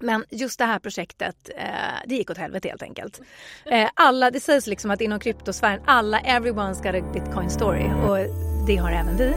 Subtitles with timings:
[0.00, 1.64] Men just det här projektet, eh,
[2.06, 3.20] det gick åt helvete helt enkelt.
[3.64, 8.18] Eh, alla, det sägs liksom att inom kryptosfären, alla, everyone's got a bitcoin story och
[8.66, 9.34] det har även vi.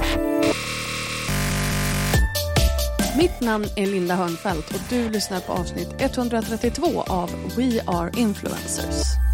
[3.17, 9.30] Mitt namn är Linda Hörnfeldt och du lyssnar på avsnitt 132 av We Are Influencers.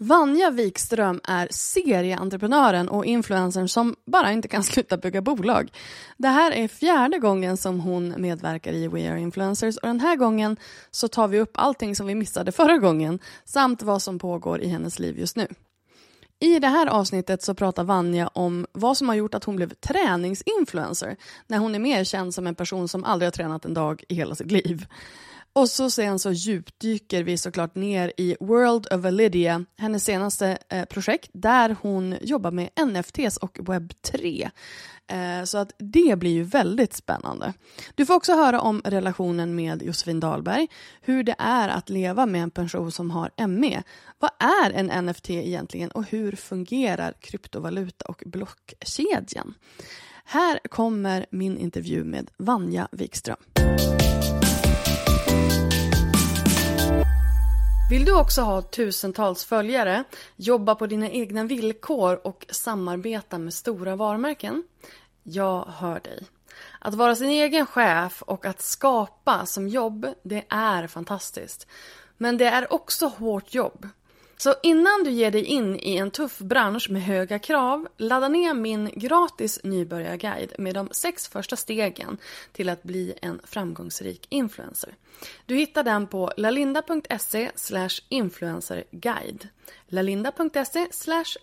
[0.00, 5.72] Vanja Wikström är serieentreprenören och influencern som bara inte kan sluta bygga bolag.
[6.16, 10.16] Det här är fjärde gången som hon medverkar i We Are Influencers och den här
[10.16, 10.56] gången
[10.90, 14.68] så tar vi upp allting som vi missade förra gången samt vad som pågår i
[14.68, 15.46] hennes liv just nu.
[16.40, 19.74] I det här avsnittet så pratar Vanja om vad som har gjort att hon blev
[19.74, 24.04] träningsinfluencer när hon är mer känd som en person som aldrig har tränat en dag
[24.08, 24.86] i hela sitt liv.
[25.52, 30.84] Och så sen så djupdyker vi såklart ner i World of Lydia, hennes senaste eh,
[30.84, 34.50] projekt där hon jobbar med NFTs och webb 3.
[35.10, 37.52] Eh, så att det blir ju väldigt spännande.
[37.94, 40.68] Du får också höra om relationen med Josefin Dahlberg,
[41.00, 43.82] hur det är att leva med en person som har ME.
[44.18, 49.54] Vad är en NFT egentligen och hur fungerar kryptovaluta och blockkedjan?
[50.24, 53.36] Här kommer min intervju med Vanja Wikström.
[57.90, 60.04] Vill du också ha tusentals följare,
[60.36, 64.62] jobba på dina egna villkor och samarbeta med stora varumärken?
[65.22, 66.26] Jag hör dig.
[66.78, 71.66] Att vara sin egen chef och att skapa som jobb, det är fantastiskt.
[72.16, 73.88] Men det är också hårt jobb.
[74.40, 78.54] Så innan du ger dig in i en tuff bransch med höga krav, ladda ner
[78.54, 82.18] min gratis nybörjarguide med de sex första stegen
[82.52, 84.94] till att bli en framgångsrik influencer.
[85.46, 87.50] Du hittar den på lalinda.se
[88.08, 89.48] influencerguide.
[89.88, 90.86] lalinda.se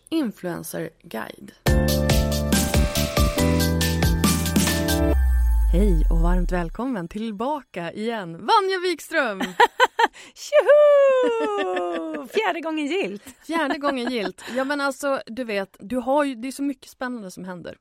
[0.09, 1.51] influencerguide.
[5.75, 9.41] Hej och varmt välkommen tillbaka igen, Vanja Wikström!
[10.35, 12.27] Tjoho!
[12.27, 13.23] Fjärde gången gilt.
[13.47, 14.43] Fjärde gången gilt.
[14.55, 17.77] Ja men alltså du vet, du har ju, det är så mycket spännande som händer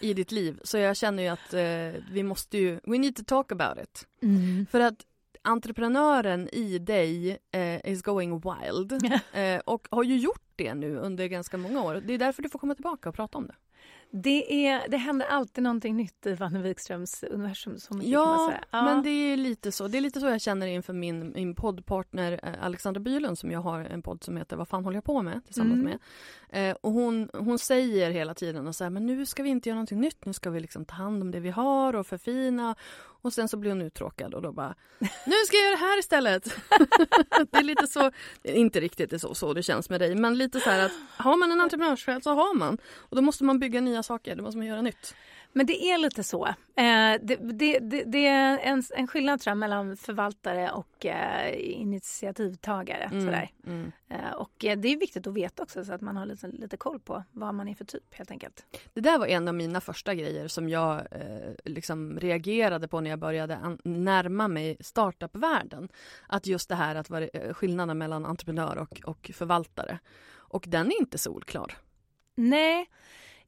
[0.00, 3.22] i ditt liv så jag känner ju att eh, vi måste ju, we need to
[3.26, 4.06] talk about it.
[4.22, 4.66] Mm.
[4.70, 5.06] För att
[5.42, 8.92] entreprenören i dig eh, is going wild
[9.32, 12.02] eh, och har ju gjort det nu under ganska många år.
[12.06, 13.54] Det är därför du får komma tillbaka och prata om det.
[14.10, 17.76] Det, är, det händer alltid någonting nytt i Vanne Wikströms universum.
[17.90, 18.64] Man Ja, säga.
[18.70, 19.88] ja, men det är lite så.
[19.88, 23.60] Det är lite så jag känner inför min, min poddpartner eh, Alexandra Bylund som jag
[23.60, 25.44] har en podd som heter Vad fan håller jag på med?
[25.44, 25.98] tillsammans Mm.
[26.50, 26.70] med.
[26.70, 29.68] Eh, och hon, hon säger hela tiden och så här, men nu ska vi inte
[29.68, 32.74] göra någonting nytt, nu ska vi liksom ta hand om det vi har och förfina.
[33.22, 35.98] Och sen så blir hon uttråkad och då bara, nu ska jag göra det här
[35.98, 36.44] istället.
[37.50, 38.10] det är lite så,
[38.42, 40.86] det är inte riktigt det så, så det känns med dig, men lite så här
[40.86, 42.78] att har man en entreprenörssjäl så har man.
[42.96, 45.14] Och då måste man bygga nya saker, då måste man göra nytt.
[45.52, 46.46] Men det är lite så.
[46.46, 46.54] Eh,
[47.22, 53.08] det, det, det, det är en, en skillnad tror jag, mellan förvaltare och eh, initiativtagare.
[53.10, 53.50] Sådär.
[53.66, 53.92] Mm.
[54.08, 57.00] Eh, och det är viktigt att veta också så att man har lite, lite koll
[57.00, 58.66] på vad man är för typ helt enkelt.
[58.94, 61.06] Det där var en av mina första grejer som jag
[61.64, 65.88] liksom reagerade på när jag började närma mig startupvärlden.
[66.26, 69.98] Att just det här att vara skillnaden mellan entreprenör och, och förvaltare.
[70.30, 71.76] Och den är inte solklar.
[72.34, 72.86] Nej,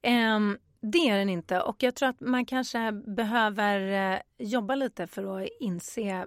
[0.02, 1.60] ehm, det är den inte.
[1.60, 6.26] Och jag tror att man kanske behöver eh, jobba lite för att inse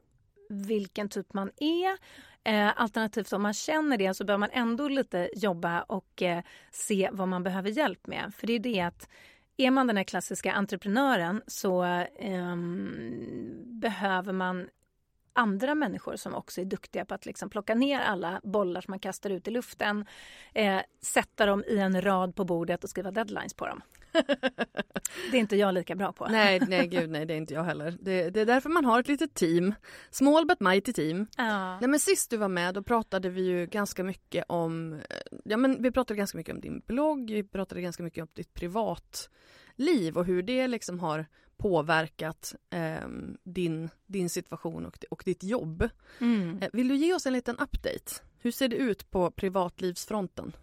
[0.49, 1.97] vilken typ man är.
[2.43, 7.09] Eh, alternativt om man känner det så behöver man ändå lite jobba och eh, se
[7.13, 8.33] vad man behöver hjälp med.
[8.35, 9.09] För det är det att
[9.57, 11.83] är man den här klassiska entreprenören så
[12.19, 12.91] um,
[13.65, 14.67] behöver man
[15.33, 18.99] andra människor som också är duktiga på att liksom plocka ner alla bollar som man
[18.99, 20.05] kastar ut i luften,
[20.53, 23.81] eh, sätta dem i en rad på bordet och skriva deadlines på dem.
[25.31, 26.27] det är inte jag lika bra på.
[26.27, 27.97] Nej, nej, gud nej, det är inte jag heller.
[28.01, 29.73] Det, det är därför man har ett litet team.
[30.11, 31.27] Small but mighty team.
[31.37, 31.79] Ja.
[31.79, 34.99] Nej, men sist du var med då pratade vi ju ganska mycket om, eh,
[35.43, 38.53] ja men vi pratade ganska mycket om din blogg, vi pratade ganska mycket om ditt
[38.53, 41.25] privatliv och hur det liksom har
[41.63, 43.07] påverkat eh,
[43.43, 45.89] din, din situation och, och ditt jobb.
[46.19, 46.59] Mm.
[46.61, 48.21] Eh, vill du ge oss en liten update?
[48.39, 50.55] Hur ser det ut på privatlivsfronten?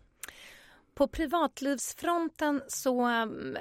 [0.95, 3.07] På privatlivsfronten så,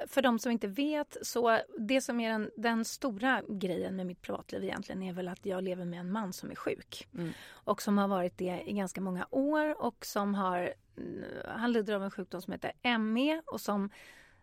[0.08, 4.22] för de som inte vet, så det som är den, den, stora grejen med mitt
[4.22, 7.08] privatliv egentligen är väl att jag lever med en man som är sjuk.
[7.14, 7.32] Mm.
[7.52, 10.74] Och som har varit det i ganska många år och som har,
[11.46, 13.90] han lider av en sjukdom som heter ME och som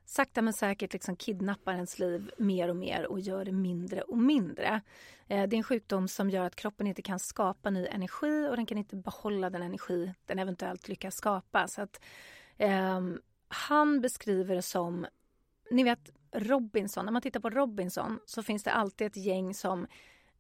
[0.07, 4.19] sakta men säkert liksom kidnappar ens liv mer och mer och gör det mindre och
[4.19, 4.81] mindre.
[5.29, 8.57] Eh, det är en sjukdom som gör att kroppen inte kan skapa ny energi och
[8.57, 11.69] den kan inte behålla den energi den eventuellt lyckas skapa.
[11.69, 12.01] Så att,
[12.57, 13.01] eh,
[13.49, 15.07] han beskriver det som,
[15.71, 19.87] ni vet Robinson, när man tittar på Robinson så finns det alltid ett gäng som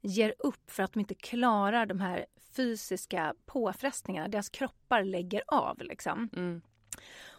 [0.00, 2.26] ger upp för att de inte klarar de här
[2.56, 4.28] fysiska påfrestningarna.
[4.28, 5.82] Deras kroppar lägger av.
[5.82, 6.28] Liksom.
[6.32, 6.62] Mm.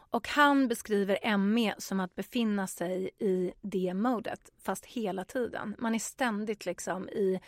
[0.09, 5.75] Och han beskriver ME som att befinna sig i det modet, fast hela tiden.
[5.79, 7.39] Man är ständigt liksom i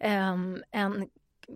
[0.00, 1.08] um, en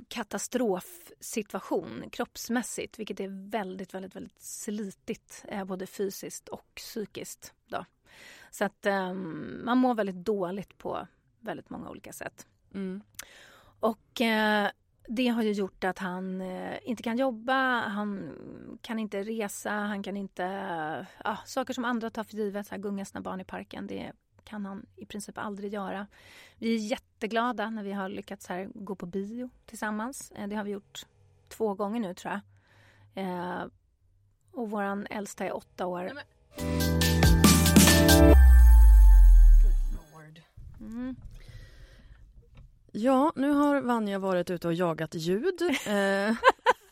[0.08, 7.54] katastrofsituation kroppsmässigt vilket är väldigt, väldigt, väldigt slitigt eh, både fysiskt och psykiskt.
[7.66, 7.84] Då.
[8.50, 11.06] Så att um, man mår väldigt dåligt på
[11.40, 12.46] väldigt många olika sätt.
[12.74, 13.02] Mm.
[13.80, 14.70] Och eh,
[15.12, 18.38] det har ju gjort att han eh, inte kan jobba, han
[18.82, 20.44] kan inte resa, han kan inte...
[21.24, 24.12] Ja, saker som andra tar för givet, så här, gunga sina barn i parken, det
[24.44, 26.06] kan han i princip aldrig göra.
[26.58, 30.32] Vi är jätteglada när vi har lyckats här, gå på bio tillsammans.
[30.36, 31.06] Eh, det har vi gjort
[31.48, 33.24] två gånger nu, tror jag.
[33.24, 33.64] Eh,
[34.52, 36.12] och vår äldsta är åtta år.
[40.80, 41.16] Mm.
[42.92, 45.60] Ja, nu har Vanja varit ute och jagat ljud.
[45.86, 46.34] Eh,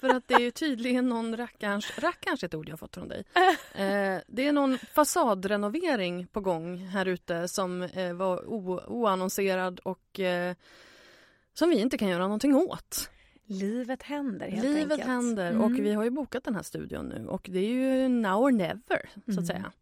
[0.00, 3.24] för att det är tydligen någon rackarns, rackarns ett ord jag fått från dig.
[3.74, 8.46] Eh, det är någon fasadrenovering på gång här ute som eh, var
[8.90, 10.54] oannonserad och eh,
[11.54, 13.10] som vi inte kan göra någonting åt.
[13.46, 15.02] Livet händer helt Livet enkelt.
[15.08, 15.62] händer Mm.
[15.64, 18.50] och vi har ju bokat den här studion nu och det är ju now or
[18.50, 19.46] never så att Mm.
[19.46, 19.72] säga.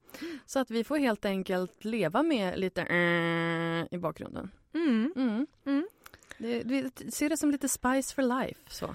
[0.46, 4.50] Så att vi får helt enkelt leva med lite äh, i bakgrunden.
[4.74, 5.46] Mm.
[6.38, 8.60] Det, ser det som lite spice for life.
[8.68, 8.94] Så.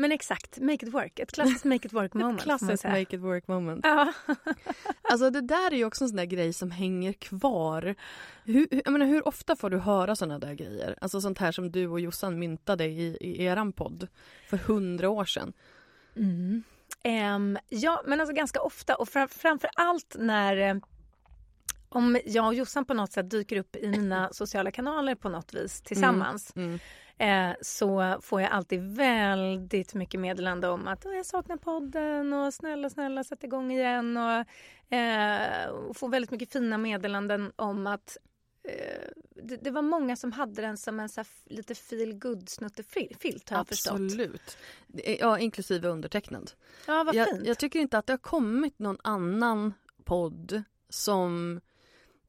[0.00, 1.18] Men exakt, make it work.
[1.18, 2.46] Ett klassiskt make it work moment.
[2.46, 3.84] man Klassiskt make it work moment.
[3.84, 4.12] Ja.
[5.02, 7.94] Alltså det där är ju också en sån där grej som hänger kvar.
[8.44, 10.98] Hur, jag menar, hur ofta får du höra såna där grejer?
[11.00, 14.08] Alltså sånt här som du och Jossan myntade i, i eran podd
[14.48, 15.52] för hundra år sedan.
[16.16, 16.62] Mm.
[17.02, 20.74] Ehm, ja, men alltså ganska ofta och fram, framför allt när eh,
[21.92, 25.54] om jag och Jossan på något sätt dyker upp i mina sociala kanaler på något
[25.54, 26.78] vis tillsammans Mm.
[27.18, 32.54] eh, så får jag alltid väldigt mycket meddelande om att "Åh, jag saknar podden och
[32.54, 34.46] snälla, snälla sätt igång igen och,
[34.96, 38.16] eh, och får väldigt mycket fina meddelanden om att
[38.64, 39.08] eh,
[39.42, 43.56] det, det var många som hade den som en så lite feel good snuttefilt har
[43.58, 43.92] jag förstått.
[44.00, 44.58] Absolut.
[45.04, 46.50] Är- Ja, inklusive undertecknad.
[46.86, 47.46] Ja, vad Jag, fint.
[47.46, 49.74] jag tycker inte att det har kommit någon annan
[50.04, 51.60] podd som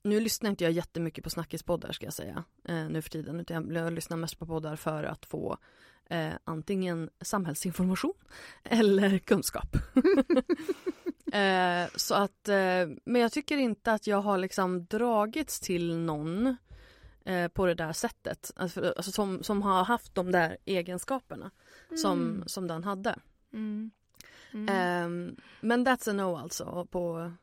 [0.03, 3.75] nu lyssnar inte jag jättemycket på snackispoddar ska jag säga eh, nu för tiden utan
[3.75, 5.57] jag, lyssnar mest på poddar för att få
[6.09, 8.13] eh, antingen samhällsinformation
[8.63, 9.75] eller kunskap.
[11.33, 16.57] eh, så att, eh, men jag tycker inte att jag har liksom dragits till någon
[17.25, 18.51] eh, på det där sättet.
[18.55, 21.51] Alltså, alltså som, som har haft de där egenskaperna
[21.95, 22.47] som, Mm.
[22.47, 23.15] som den hade.
[23.53, 23.91] Mm.
[24.53, 24.69] Mm.
[24.69, 26.87] Ehm, men that's a no alltså.
[26.91, 27.33] På,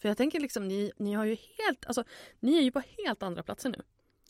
[0.00, 2.04] för jag tänker liksom, ni, ni har ju helt, alltså
[2.40, 3.82] ni är ju på helt andra platser nu.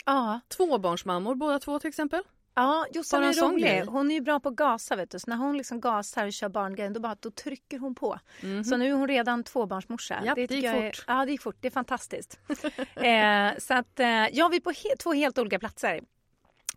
[0.07, 0.41] ja.
[0.49, 2.23] Tvåbarnsmammor båda två till exempel.
[2.55, 3.83] Ja, Jossan är rolig.
[3.87, 5.19] Hon är ju bra på att gasa vet du.
[5.19, 8.19] Så när hon liksom gasar och kör barngrejen då, bara, då trycker hon på.
[8.43, 8.65] Mhm.
[8.65, 10.23] Så nu är hon redan tvåbarnsmorsa.
[10.25, 11.05] Japp, det tycker gick jag är- fort.
[11.07, 11.57] Ja, det gick fort.
[11.61, 12.39] Det är fantastiskt.
[12.95, 16.01] eh, så att, eh, ja, vi är på he- två helt olika platser.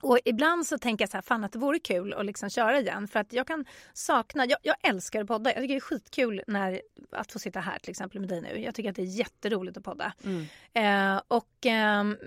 [0.01, 2.79] Och ibland så tänker jag så här, fan att det vore kul att liksom köra
[2.79, 3.08] igen.
[3.08, 5.50] För att jag kan sakna, jag, jag älskar att podda.
[5.50, 6.81] Jag tycker det är skitkul när,
[7.12, 8.60] att få sitta här till exempel med dig nu.
[8.60, 10.13] Jag tycker att det är jätteroligt att podda.
[10.24, 10.46] Mm.
[10.74, 12.17] Eh, och, ehm,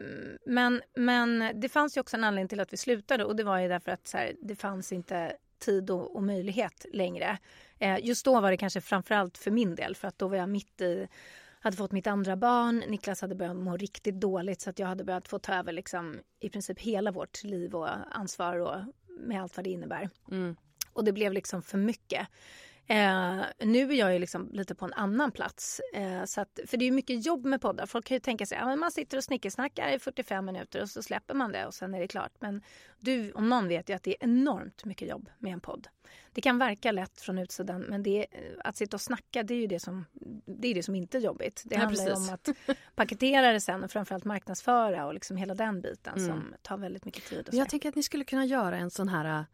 [0.47, 3.59] men, men det fanns ju också en anledning till att vi slutade och det var
[3.59, 7.39] ju därför att så här, det fanns inte tid och, och möjlighet längre.
[7.79, 10.49] Eh, just då var det kanske framförallt för min del för att då var jag
[10.49, 11.09] mitt i
[11.65, 12.85] hade fått mitt andra barn.
[12.89, 16.19] Niklas hade börjat må riktigt dåligt så att jag hade börjat få ta över liksom,
[16.41, 18.77] i princip hela vårt liv och ansvar och
[19.21, 20.11] med allt vad det innebär.
[20.31, 20.57] Mm.
[20.93, 22.29] Och det blev liksom för mycket.
[22.87, 25.81] Eh, nu är jag ju liksom lite på en annan plats.
[25.95, 27.87] Eh, så att, för det är mycket jobb med poddar.
[27.87, 30.91] Folk kan ju tänka sig att ja, man sitter och snickersnackar i 45 minuter och
[30.91, 32.33] så släpper man det och sen är det klart.
[32.39, 32.63] Men
[33.01, 35.89] du om någon vet ju att det är enormt mycket jobb med en podd.
[36.33, 39.59] Det kan verka lätt från utsidan men det är, att sitta och snacka det är
[39.59, 40.05] ju det som,
[40.47, 41.63] det är det som inte är jobbigt.
[41.65, 42.29] Det Ja, handlar precis.
[42.29, 42.49] om att
[42.95, 46.27] paketera det sen och framförallt marknadsföra och liksom hela den biten Mm.
[46.29, 47.49] som tar väldigt mycket tid.
[47.53, 49.45] Jag tänker att ni skulle kunna göra en sån här,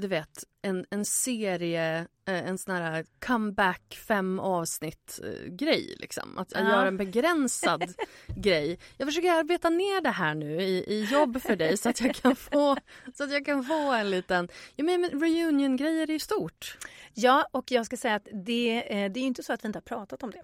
[0.00, 6.38] du vet, en, en serie, äh, en sån här comeback fem avsnitt äh, grej liksom.
[6.38, 6.60] Att Ja.
[6.60, 7.94] göra en begränsad
[8.36, 8.78] grej.
[8.96, 12.14] Jag försöker arbeta ner det här nu i, i jobb för dig så att jag
[12.14, 12.76] kan få,
[13.14, 16.78] så att jag kan få en liten, ja men reunion-grejer är ju stort.
[17.14, 19.76] Ja, och jag ska säga att det, eh, det är inte så att vi inte
[19.76, 20.42] har pratat om det.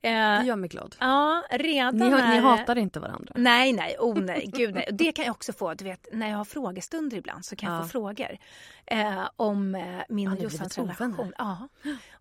[0.00, 0.96] Det Eh, gör mig glad.
[1.00, 3.32] ja, redan Ni, har, ni hatar inte varandra.
[3.36, 4.88] Nej, nej, oh nej, gud nej.
[4.92, 7.78] Det kan jag också få, du vet, när jag har frågestunder ibland så kan jag
[7.80, 7.82] Ja.
[7.82, 8.38] få frågor
[8.86, 11.32] eh, om eh, min Har och ni Jossans relation.
[11.38, 11.68] Ja.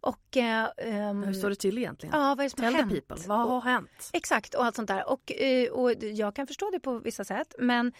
[0.01, 0.37] Och...
[0.37, 2.19] Eh, ehm, Hur står det till egentligen?
[2.19, 3.07] Ja, vad är det som har Tell the hänt?
[3.07, 4.09] people, vad har hänt?
[4.13, 5.09] Exakt, och allt sånt där.
[5.09, 7.55] Och, eh, och jag kan förstå det på vissa sätt.
[7.59, 7.91] Men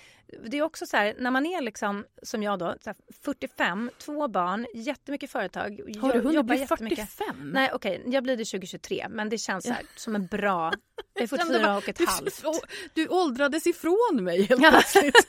[0.46, 3.92] det är också så här, när man är liksom, som jag då, så här 45,
[3.98, 5.82] två barn, jättemycket företag.
[6.02, 7.10] Har du hunnit bli jättemycket.
[7.10, 7.50] 45?
[7.54, 10.74] Nej, okej, jag blir det 2023, men det känns så här, som en bra...
[11.14, 12.44] Jag är 44 och ett du, halvt.
[12.94, 14.70] Du åldrades ifrån mig helt Ja.
[14.70, 15.16] plötsligt.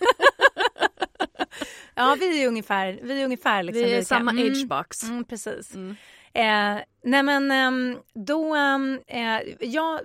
[1.94, 4.04] Ja, vi är ungefär, vi är ungefär liksom Vi är lika.
[4.04, 4.46] samma Mm.
[4.52, 5.02] agebox.
[5.02, 5.74] Mm, precis.
[5.74, 5.90] Mm.
[6.32, 10.00] Eh, nej men ehm, då, ehm, eh, jag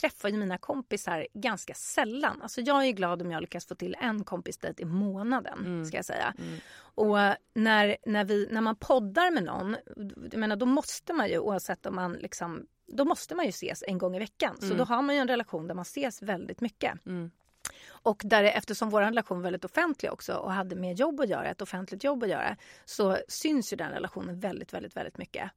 [0.00, 2.42] träffar ju mina kompisar ganska sällan.
[2.42, 5.58] Alltså jag är glad om jag lyckas få till en kompisdejt i månaden.
[5.58, 5.84] Mm.
[5.84, 6.34] ska jag säga.
[6.38, 6.58] Mm.
[6.94, 7.16] Och
[7.54, 9.76] när, när, vi, när man poddar med någon,
[10.32, 13.84] jag menar, då måste man ju oavsett om man liksom då måste man ju ses
[13.86, 14.56] en gång i veckan.
[14.58, 14.76] Så Mm.
[14.78, 17.06] då har man ju en relation där man ses väldigt mycket.
[17.06, 17.30] Mm.
[17.88, 21.48] Och där, eftersom vår relation var väldigt offentlig också och hade med jobb att göra,
[21.50, 25.50] ett offentligt jobb att göra, så syns ju den relationen väldigt, väldigt, väldigt mycket.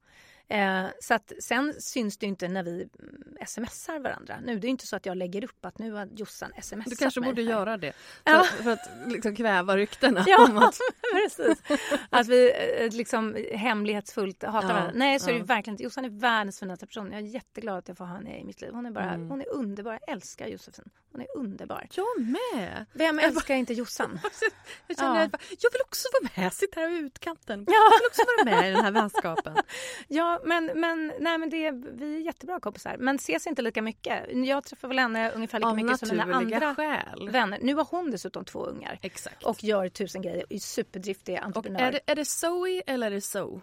[0.48, 4.40] Eh, så att sen syns det inte när vi mm, smsar varandra.
[4.44, 6.96] Nu, det är inte så att jag lägger upp att nu har Jossan smsat Du
[6.96, 7.50] kanske mig borde här.
[7.50, 7.94] göra det.
[8.24, 8.44] Ja.
[8.44, 10.80] För, för att liksom kväva ryktena Ja, om att
[11.14, 11.62] precis.
[12.10, 14.92] Att vi eh, liksom hemlighetsfullt hatar Ja, varandra.
[14.96, 15.46] Nej, så är det ja.
[15.46, 15.84] verkligen inte.
[15.84, 17.12] Jossan är världens finaste person.
[17.12, 18.72] Jag är jätteglad att jag får ha henne i mitt liv.
[18.74, 19.30] Hon är, bara, Mm.
[19.30, 19.92] hon är underbar.
[19.94, 20.90] Jag älskar Josefin.
[21.12, 21.88] Hon är underbar.
[21.92, 22.86] jag med.
[22.94, 24.20] Vem Jag älskar inte Jossan?
[24.88, 25.22] Jag, känner Ja.
[25.26, 27.66] att jag vill också vara med, sitta här i utkanten.
[27.68, 27.74] Ja.
[27.74, 29.56] Jag vill också vara med i den här vänskapen.
[30.08, 32.96] Ja, men, men, nej, men det, vi är jättebra kompisar.
[33.00, 34.24] Men ses inte lika mycket.
[34.48, 37.30] Jag träffar väl henne ungefär lika Av mycket som mina andra skäl.
[37.30, 37.60] vänner.
[37.62, 39.44] Nu har hon dessutom två ungar Exakt.
[39.44, 40.46] och gör tusen grejer.
[40.50, 41.80] Är superdriftig Och entreprenör.
[41.82, 43.62] är, det, är det Zoe eller är det So?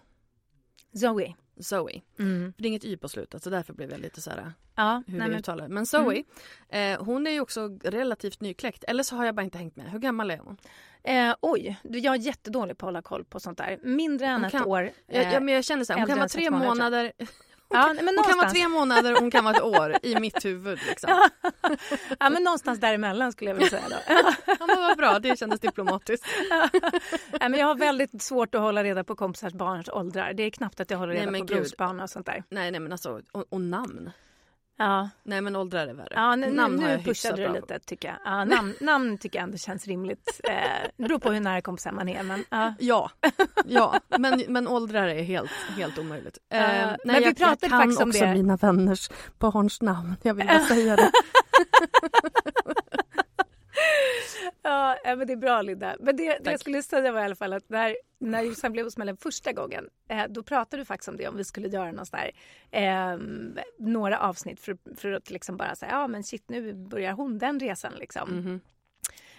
[0.95, 1.35] Zoe.
[1.61, 2.03] Zoe.
[2.19, 2.53] Mm.
[2.57, 5.03] För det är inget Y på slutet så därför blev jag lite så här Ja,
[5.07, 5.69] hur nej, vi uttalar.
[5.69, 6.25] Men Zoe,
[6.69, 8.85] eh, hon är ju också relativt nykläckt.
[8.85, 9.91] Eller så har jag bara inte hängt med.
[9.91, 10.57] Hur gammal är hon?
[11.05, 13.79] eh, oj, jag är jättedålig på att hålla koll på sånt där.
[13.83, 14.91] Mindre än Hon ett kan- år.
[15.09, 17.13] Eh, ja, men jag känner så här, hon kan vara tre månader.
[17.73, 20.15] Ja, nej, men Hon kan vara tre månader och hon kan vara ett år i
[20.21, 20.79] mitt huvud.
[20.89, 21.11] Liksom.
[22.19, 23.97] ja, men någonstans däremellan skulle jag vilja säga då.
[24.47, 26.27] Ja, men vad bra, det kändes diplomatiskt.
[27.41, 30.33] nej, men jag har väldigt svårt att hålla reda på kompisars barns åldrar.
[30.33, 31.57] Det är knappt att jag håller Nej, reda men på gud.
[31.63, 32.45] brorsbarn och sånt där.
[32.49, 34.11] Nej, nej men alltså, och, och namn.
[34.83, 36.13] Ja, Nej men åldrar är värre.
[36.15, 38.17] ja nu, namn har nu jag hyfsat du lite tycker jag.
[38.25, 40.41] Ja, namn, namn tycker jag ändå känns rimligt.
[40.45, 40.55] Eh,
[40.97, 42.23] det beror på hur nära kompisar man är.
[42.23, 42.75] Men, ja.
[42.79, 43.11] Ja,
[43.65, 44.01] ja.
[44.19, 46.39] Men, men åldrar är helt, helt omöjligt.
[46.51, 48.35] Eh, men nej, vi jag, pratade jag kan faktiskt om också det.
[48.35, 50.17] mina vänners barns namn.
[50.23, 51.11] Jag vill bara säga det.
[54.63, 55.97] Ja, ja, men det är bra Linda.
[56.01, 58.85] Men det, det jag skulle säga var i alla fall att när, när Jossan blev
[58.85, 61.93] hos Mellen första gången, eh, då pratade du faktiskt om det om vi skulle göra
[61.93, 62.31] någon där,
[62.71, 63.19] eh,
[63.79, 67.61] några avsnitt för, för att liksom bara säga, ja men shit nu börjar hon den
[67.61, 68.31] resan liksom.
[68.31, 68.61] Mhm.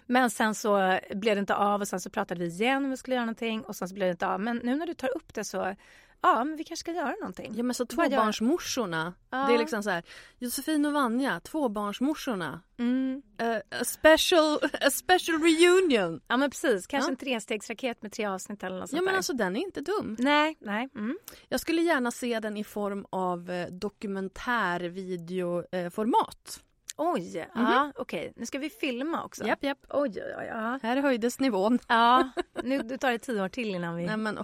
[0.05, 2.97] Men sen så blev det inte av och sen så pratade vi igen om vi
[2.97, 4.39] skulle göra någonting och sen så blev det inte av.
[4.39, 5.75] Men nu när du tar upp det så,
[6.21, 7.53] ja men vi kanske ska göra någonting.
[7.55, 9.13] Ja men så tvåbarnsmorsorna.
[9.29, 9.45] Ja.
[9.47, 10.03] Det är liksom så här,
[10.37, 12.61] Josefin och Vanja, tvåbarnsmorsorna.
[12.79, 13.21] Mm.
[13.37, 16.21] Eh, a, special, a special reunion.
[16.27, 17.11] Ja men precis, kanske Ja.
[17.11, 19.17] en trestegsraket med tre avsnitt eller något sånt Ja men där.
[19.17, 20.15] alltså den är inte dum.
[20.19, 20.89] Nej, nej.
[20.95, 21.17] Mm.
[21.49, 26.59] Jag skulle gärna se den i form av eh, dokumentärvideoformat.
[26.97, 28.33] Oj, ja okej.
[28.35, 29.47] Nu ska vi filma också.
[29.47, 29.79] Japp, japp.
[29.89, 30.45] Oj, oj, oj.
[30.45, 30.79] Ja.
[30.83, 31.79] Här höjdes nivån.
[31.87, 32.29] ja,
[32.63, 34.05] nu det tar det tio år till innan vi...
[34.05, 34.37] Nej, men,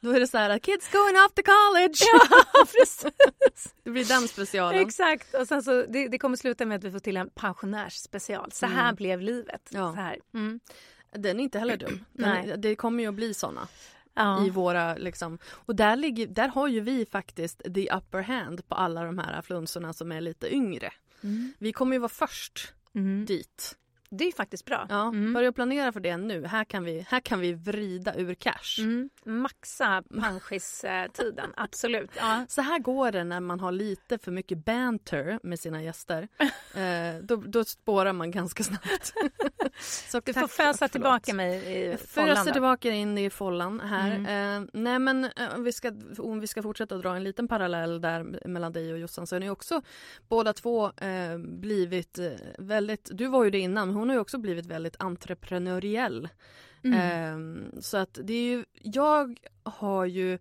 [0.00, 1.94] Då är det så här, kids going off to college.
[2.12, 3.74] Ja, precis.
[3.82, 4.80] Det blir den specialen.
[4.80, 5.34] Exakt.
[5.34, 8.52] Och sen så, det, det kommer sluta med att vi får till en pensionärsspecial.
[8.52, 8.94] Så här Mm.
[8.94, 9.68] blev livet.
[9.70, 9.92] Ja.
[9.92, 10.18] Så här.
[10.34, 10.60] Mm.
[11.12, 12.04] Den är inte heller dum.
[12.12, 12.54] Den, Nej.
[12.58, 13.68] det kommer ju att bli såna.
[14.18, 14.46] Ja.
[14.46, 15.38] i våra liksom.
[15.46, 19.42] Och där, ligger, där har ju vi faktiskt the upper hand på alla de här
[19.42, 20.92] flunsorna som är lite yngre.
[21.22, 21.52] Mm.
[21.58, 23.24] Vi kommer ju vara först mm.
[23.24, 23.76] dit.
[24.10, 24.86] Det är faktiskt bra.
[24.88, 25.32] Ja, mm.
[25.32, 26.46] Börja planera för det nu.
[26.46, 28.78] Här kan vi, här kan vi vrida ur cash.
[28.78, 29.10] Mm.
[29.24, 32.10] Maxa panschis-tiden, absolut.
[32.16, 32.44] Ja.
[32.48, 36.28] Så här går det när man har lite för mycket banter med sina gäster.
[36.74, 39.12] eh, då, då spårar man ganska snabbt.
[39.80, 42.36] Så du får fösa tillbaka mig i follan.
[42.36, 44.14] Fösa tillbaka in i follan här.
[44.14, 44.62] Mm.
[44.62, 48.00] Eh, nej men eh, om vi, ska, om vi ska fortsätta dra en liten parallell
[48.00, 49.82] där mellan dig och Jossan så är ni också
[50.28, 54.38] båda två eh, blivit eh, väldigt, du var ju det innan hon har ju också
[54.38, 56.28] blivit väldigt entreprenöriell.
[56.84, 57.64] Mm.
[57.74, 60.38] Eh, så att det är ju, jag har ju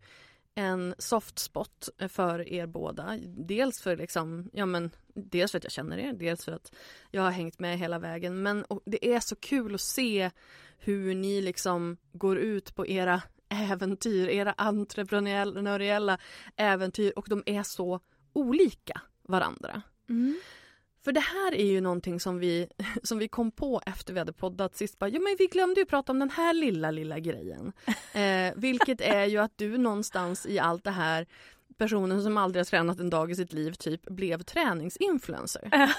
[0.55, 3.19] en soft spot för er båda.
[3.25, 6.71] Dels för liksom, ja men dels för att jag känner er, dels för att
[7.11, 8.43] jag har hängt med hela vägen.
[8.43, 10.31] Men det är så kul att se
[10.77, 16.17] hur ni liksom går ut på era äventyr, era entreprenöriella
[16.55, 17.99] äventyr och de är så
[18.33, 19.81] olika varandra.
[20.09, 20.39] Mm.
[21.07, 22.67] För det här är ju någonting som vi,
[23.03, 24.99] som vi kom på efter vi hade poddat sist.
[24.99, 27.73] Bara, ja, men vi glömde ju prata om den här lilla, lilla grejen.
[28.13, 31.27] Eh, vilket är ju att du någonstans i allt det här
[31.77, 35.93] personen som aldrig har tränat en dag i sitt liv typ blev träningsinfluencer.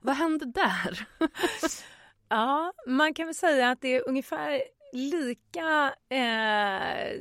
[0.00, 1.06] Vad hände där?
[2.28, 7.12] ja, man kan väl säga att det är ungefär lika, eh,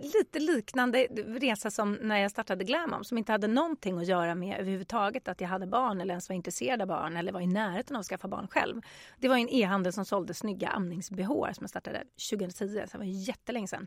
[0.00, 4.60] lite liknande resa som när jag startade Glamom som inte hade någonting att göra med
[4.60, 7.96] överhuvudtaget att jag hade barn eller ens var intresserad av barn eller var i närheten
[7.96, 8.82] av att skaffa barn själv.
[9.18, 13.04] Det var en e-handel som sålde snygga amnings-bh som jag startade 2010, så det var
[13.04, 13.86] jättelänge sedan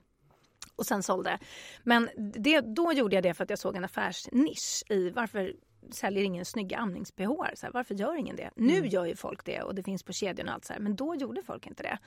[0.75, 1.39] och sen sålde.
[1.83, 5.53] Men det, då gjorde jag det för att jag såg en affärsnisch i varför
[5.91, 7.69] säljer ingen snygga amnings-bh.
[7.73, 8.49] Varför gör ingen det?
[8.57, 8.67] Mm.
[8.67, 10.95] Nu gör ju folk det och det finns på kedjan och allt så här, men
[10.95, 11.97] då gjorde folk inte det.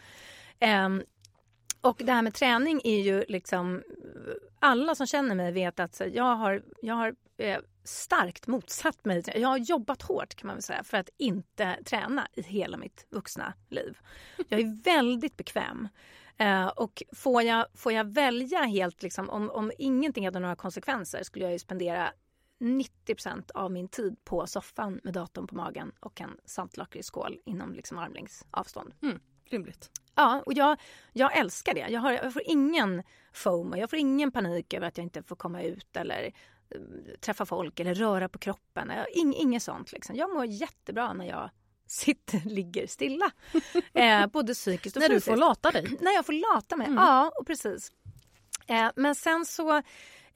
[0.61, 1.03] Um,
[1.81, 3.83] och det här med träning är ju liksom...
[4.63, 9.23] Alla som känner mig vet att jag har, jag har eh, starkt motsatt mig.
[9.35, 13.07] Jag har jobbat hårt kan man väl säga för att inte träna i hela mitt
[13.11, 13.99] vuxna liv.
[14.49, 15.89] Jag är väldigt bekväm.
[16.37, 21.23] Eh, och får jag, får jag välja helt, liksom, om, om ingenting hade några konsekvenser
[21.23, 22.13] skulle jag ju spendera
[22.61, 27.99] 90% av min tid på soffan med datorn på magen och en saltlakritsskål inom liksom
[27.99, 28.95] armlängds avstånd.
[29.03, 29.21] Mm,
[29.53, 29.91] rimligt.
[30.15, 30.81] Ja, och jag,
[31.13, 31.87] jag älskar det.
[31.89, 35.37] Jag, har, jag får ingen FOMO, jag får ingen panik över att jag inte får
[35.37, 36.33] komma ut eller
[36.75, 38.93] uh, träffa folk eller röra på kroppen.
[39.15, 39.93] Ing, inget sånt.
[39.93, 40.17] Liksom.
[40.17, 41.51] Jag mår jättebra när jag
[41.87, 43.31] sitter, ligger stilla.
[43.93, 45.27] eh, både psykiskt och fysiskt.
[45.27, 45.97] När du får lata dig?
[46.01, 46.99] När jag får lata mig, mm.
[46.99, 47.93] ja och precis.
[48.67, 49.83] Eh, men sen så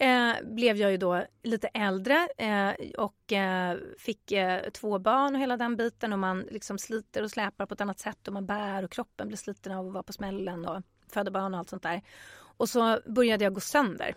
[0.04, 5.40] eh, blev jag ju då lite äldre eh, och eh, fick eh, två barn och
[5.40, 8.46] hela den biten och man liksom sliter och släpar på ett annat sätt och man
[8.46, 11.70] bär och kroppen blir sliten av att vara på smällen och föda barn och allt
[11.70, 12.02] sånt där.
[12.56, 14.14] Och så började jag gå sönder.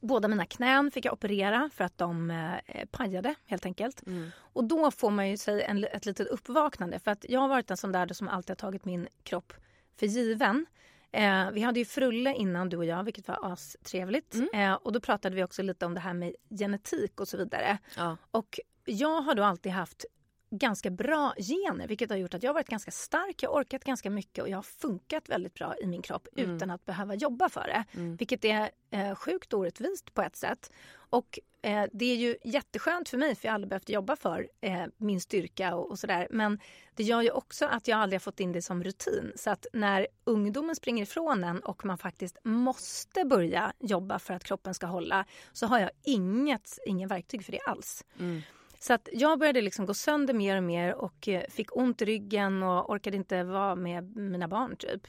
[0.00, 4.06] Båda mina knän fick jag operera för att de eh, pajade helt enkelt.
[4.06, 4.30] Mm.
[4.38, 7.70] Och då får man ju sig en, ett litet uppvaknande för att jag har varit
[7.70, 9.52] en sån där som alltid har tagit min kropp
[9.96, 10.66] för given.
[11.14, 14.34] Eh, vi hade ju Frulle innan du och jag, vilket var astrevligt.
[14.34, 14.48] Mm.
[14.54, 17.78] Eh, och då pratade vi också lite om det här med genetik och så vidare.
[17.96, 18.16] Ja.
[18.30, 20.04] Och jag har då alltid haft
[20.50, 23.84] ganska bra gener vilket har gjort att jag har varit ganska stark, jag har orkat
[23.84, 26.56] ganska mycket och jag har funkat väldigt bra i min kropp mm.
[26.56, 27.84] utan att behöva jobba för det.
[28.00, 28.16] Mm.
[28.16, 30.72] Vilket är eh, sjukt orättvist på ett sätt.
[30.94, 34.48] Och eh, det är ju jätteskönt för mig för jag har aldrig behövt jobba för
[34.60, 36.28] eh, min styrka och, och, sådär.
[36.30, 36.58] Men
[36.94, 39.32] det gör ju också att jag aldrig har fått in det som rutin.
[39.36, 44.44] Så att när ungdomen springer ifrån en och man faktiskt måste börja jobba för att
[44.44, 48.04] kroppen ska hålla så har jag inget, ingen verktyg för det alls.
[48.18, 48.42] Mm.
[48.80, 52.04] Så att jag började liksom gå sönder mer och mer och eh, fick ont i
[52.04, 55.06] ryggen och orkade inte vara med mina barn typ.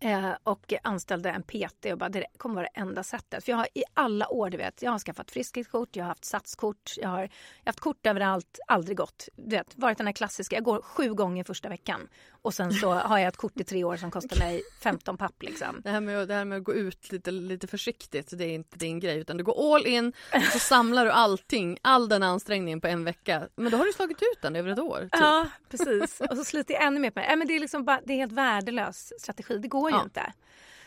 [0.00, 3.44] Eh, och anställde en PT och bara det kommer vara det enda sättet.
[3.44, 6.24] För jag har i alla år, du vet, jag har skaffat friskhetskort, jag har haft
[6.24, 9.28] satskort, jag har, jag har haft kort överallt, aldrig gått.
[9.36, 12.08] Du vet, varit den här klassiska, jag går sju gånger första veckan
[12.42, 15.42] och sen så har jag ett kort i tre år som kostar mig 15 papp
[15.42, 15.80] liksom.
[15.84, 18.78] Det här med, det här med att gå ut lite, lite försiktigt, det är inte
[18.78, 22.80] din grej utan du går all in och så samlar du allting, all den ansträngningen
[22.80, 23.48] på en vecka.
[23.56, 25.00] Men då har du slagit ut den över ett år.
[25.00, 25.10] Typ.
[25.12, 26.20] Ja, precis.
[26.30, 27.26] Och så sliter jag ännu mer på det.
[27.26, 30.02] Äh, men det är liksom bara, det är helt värdelös strategi, det går ju ja.
[30.02, 30.32] inte.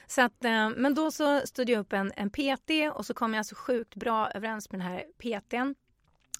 [0.07, 3.33] Så att, eh, men då så stödde jag upp en, en PT och så kom
[3.33, 5.75] jag så sjukt bra överens med den här PTn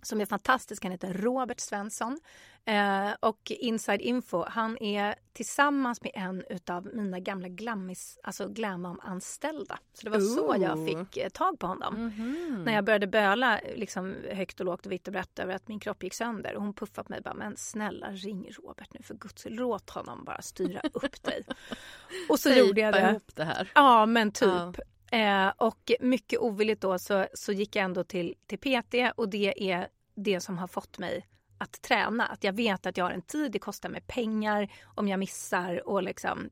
[0.01, 0.83] som är fantastisk.
[0.83, 2.19] Han heter Robert Svensson.
[2.65, 9.79] Eh, och Inside Info, han är tillsammans med en av mina gamla glammis, alltså Glamom-anställda.
[9.93, 10.35] Så det var Ooh.
[10.35, 11.95] så jag fick eh, tag på honom.
[11.95, 12.63] Mm -hmm.
[12.65, 15.79] När jag började böla liksom, högt och lågt och vitt och brett över att min
[15.79, 16.55] kropp gick sönder.
[16.55, 19.53] Och hon puffade på mig bara, men snälla ring Robert nu för guds skull.
[19.53, 21.43] Låt honom bara styra upp dig.
[22.29, 23.19] och så gjorde jag det.
[23.35, 23.71] det här.
[23.75, 24.49] Ja, men typ.
[24.49, 24.73] Ja.
[25.11, 29.71] Eh, och mycket ovilligt då så, så gick jag ändå till, till PT och det
[29.71, 32.25] är det som har fått mig att träna.
[32.25, 35.87] Att jag vet att jag har en tid, det kostar mig pengar om jag missar
[35.87, 36.49] och liksom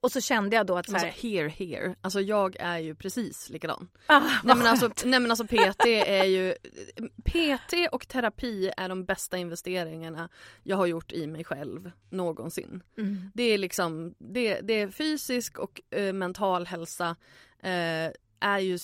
[0.00, 1.06] och så kände jag då att så här...
[1.06, 1.94] Alltså, here, here.
[2.00, 3.88] Alltså jag är ju precis likadan.
[4.06, 6.54] Ah, nej, men alltså, nej men alltså PT är ju
[7.24, 10.28] PT och terapi är de bästa investeringarna
[10.62, 12.82] jag har gjort i mig själv någonsin.
[12.98, 13.30] Mm.
[13.34, 17.16] Det är liksom det, det är fysisk och uh, mental hälsa
[17.64, 18.78] uh, är ju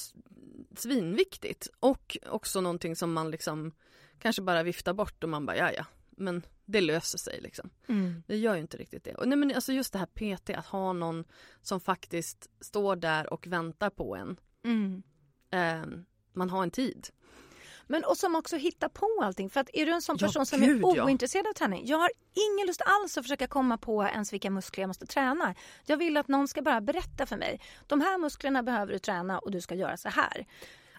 [0.76, 3.72] svinviktigt och också någonting som man liksom
[4.18, 7.70] kanske bara viftar bort och man bara ja ja men det löser sig liksom.
[7.86, 8.22] Mm.
[8.26, 9.14] Det gör ju inte riktigt det.
[9.14, 11.24] Och nej, men alltså just det här PT, att ha någon
[11.62, 14.36] som faktiskt står där och väntar på en.
[14.64, 15.02] Mm.
[15.50, 15.98] Eh,
[16.32, 17.08] man har en tid.
[17.86, 19.50] Men och som också hittar på allting.
[19.50, 21.50] För att är du en sån person ja, som gud, är ointresserad ja.
[21.50, 21.86] av träning.
[21.86, 25.54] Jag har ingen lust alls att försöka komma på ens vilka muskler jag måste träna.
[25.86, 27.60] Jag vill att någon ska bara berätta för mig.
[27.86, 30.46] De här musklerna behöver du träna och du ska göra så här.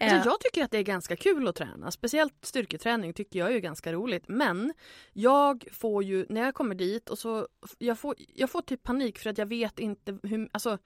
[0.00, 0.22] Alltså, eh.
[0.24, 1.90] jag tycker att det är ganska kul att träna.
[1.90, 4.24] Speciellt styrketräning tycker jag är ganska roligt.
[4.28, 4.72] Men
[5.12, 9.18] jag får ju, när jag kommer dit och så, jag får, jag får typ panik
[9.18, 10.78] för att jag vet inte hur, alltså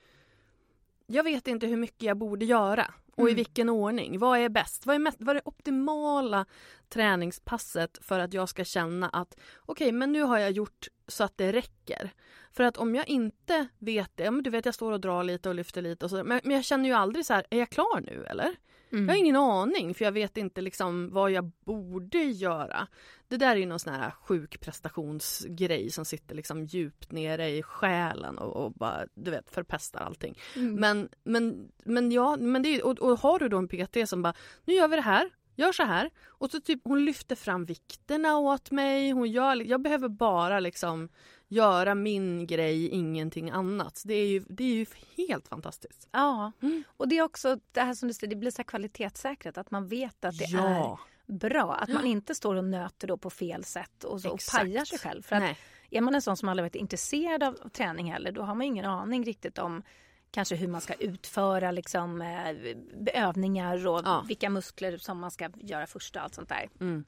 [1.07, 3.33] jag vet inte hur mycket jag borde göra och mm.
[3.33, 4.19] i vilken ordning.
[4.19, 4.87] Vad är bäst?
[4.87, 6.47] Vad är, mest, vad är det optimala
[6.89, 9.35] träningspasset för att jag ska känna att
[9.67, 12.11] okej, okay, men nu har jag gjort så att det räcker.
[12.53, 15.25] För att om jag inte vet det, ja, men du vet jag står och drar
[15.25, 17.59] lite och lyfter lite och så, men, men jag känner ju aldrig så här, är
[17.59, 18.57] jag klar nu eller?
[18.93, 19.05] Mm.
[19.05, 22.87] Jag har ingen aning för jag vet inte liksom vad jag borde göra.
[23.29, 27.63] Det där är ju någon sån här sjuk prestationsgrej som sitter liksom djupt nere i
[27.63, 30.39] själen och, och bara du vet förpestar allting.
[30.57, 30.75] Mm.
[30.75, 34.23] Men, men, men ja, men det är, och, och har du då en PT som
[34.23, 36.11] bara nu gör vi det här gör så här.
[36.27, 39.11] Och så typ hon lyfter fram vikterna åt mig.
[39.11, 41.09] Hon gör, jag behöver bara liksom
[41.51, 44.03] göra min grej, ingenting annat.
[44.05, 44.87] Det är ju, det är ju
[45.17, 46.09] helt fantastiskt.
[46.13, 46.85] Ja, mm.
[46.97, 49.89] och det är också det här som du säger, det blir så kvalitetssäkrat att man
[49.89, 50.99] vet att det ja.
[51.27, 51.75] är bra.
[51.75, 54.99] Att man inte står och nöter då på fel sätt och, så, och pajar sig
[54.99, 55.23] själv.
[55.23, 55.57] För att
[55.91, 58.85] är man en sån som aldrig varit intresserad av träning heller, då har man ingen
[58.85, 59.83] aning riktigt om
[60.31, 64.25] kanske hur man ska utföra liksom, eh, övningar och ja.
[64.29, 66.69] vilka muskler som man ska göra först och allt sånt där.
[66.81, 67.05] Mm.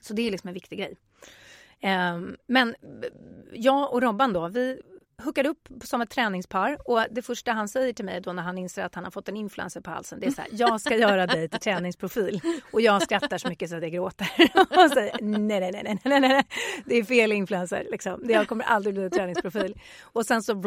[0.00, 0.96] Så det är liksom en viktig grej.
[1.80, 2.74] Ehm, men
[3.52, 4.82] jag och Robban då, vi
[5.22, 8.58] hookade upp som ett träningspar och det första han säger till mig då när han
[8.58, 10.96] inser att han har fått en influencer på halsen det är så här, jag ska
[10.96, 12.40] göra dig till träningsprofil
[12.72, 14.28] och jag skrattar så mycket så att jag gråter
[14.84, 16.46] och säger nej, nej, nej, nej, nej, nej,
[16.84, 18.22] det är fel influencer liksom.
[18.24, 19.80] Jag kommer aldrig bli en träningsprofil.
[20.02, 20.62] Och sen så,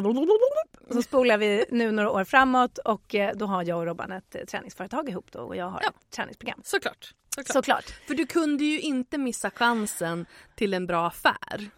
[0.91, 4.35] så spolar vi nu några år framåt och eh, då har jag och Robban ett
[4.47, 5.89] träningsföretag ihop då och jag har ja.
[5.89, 6.61] ett träningsprogram.
[6.63, 7.13] Såklart.
[7.35, 7.53] Såklart.
[7.53, 8.07] Såklart.
[8.07, 11.69] För du kunde ju inte missa chansen till en bra affär.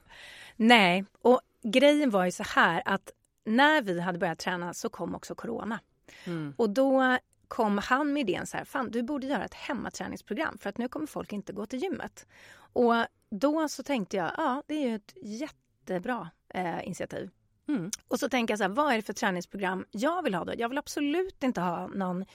[0.56, 3.12] Nej, och grejen var ju så här att
[3.46, 5.80] när vi hade börjat träna så kom också corona.
[6.26, 6.54] Mm.
[6.58, 10.70] Och då kom han med idén så här, fan du borde göra ett hemmaträningsprogram för
[10.70, 12.28] att nu kommer folk inte gå till gymmet.
[12.74, 12.94] Och
[13.30, 17.30] då så tänkte jag, ja det är ju ett jättebra eh, initiativ.
[17.68, 17.92] Mm.
[18.08, 20.54] Och så tänker jag så här, vad är det för träningsprogram jag vill ha då?
[20.58, 22.26] Jag vill absolut inte ha någon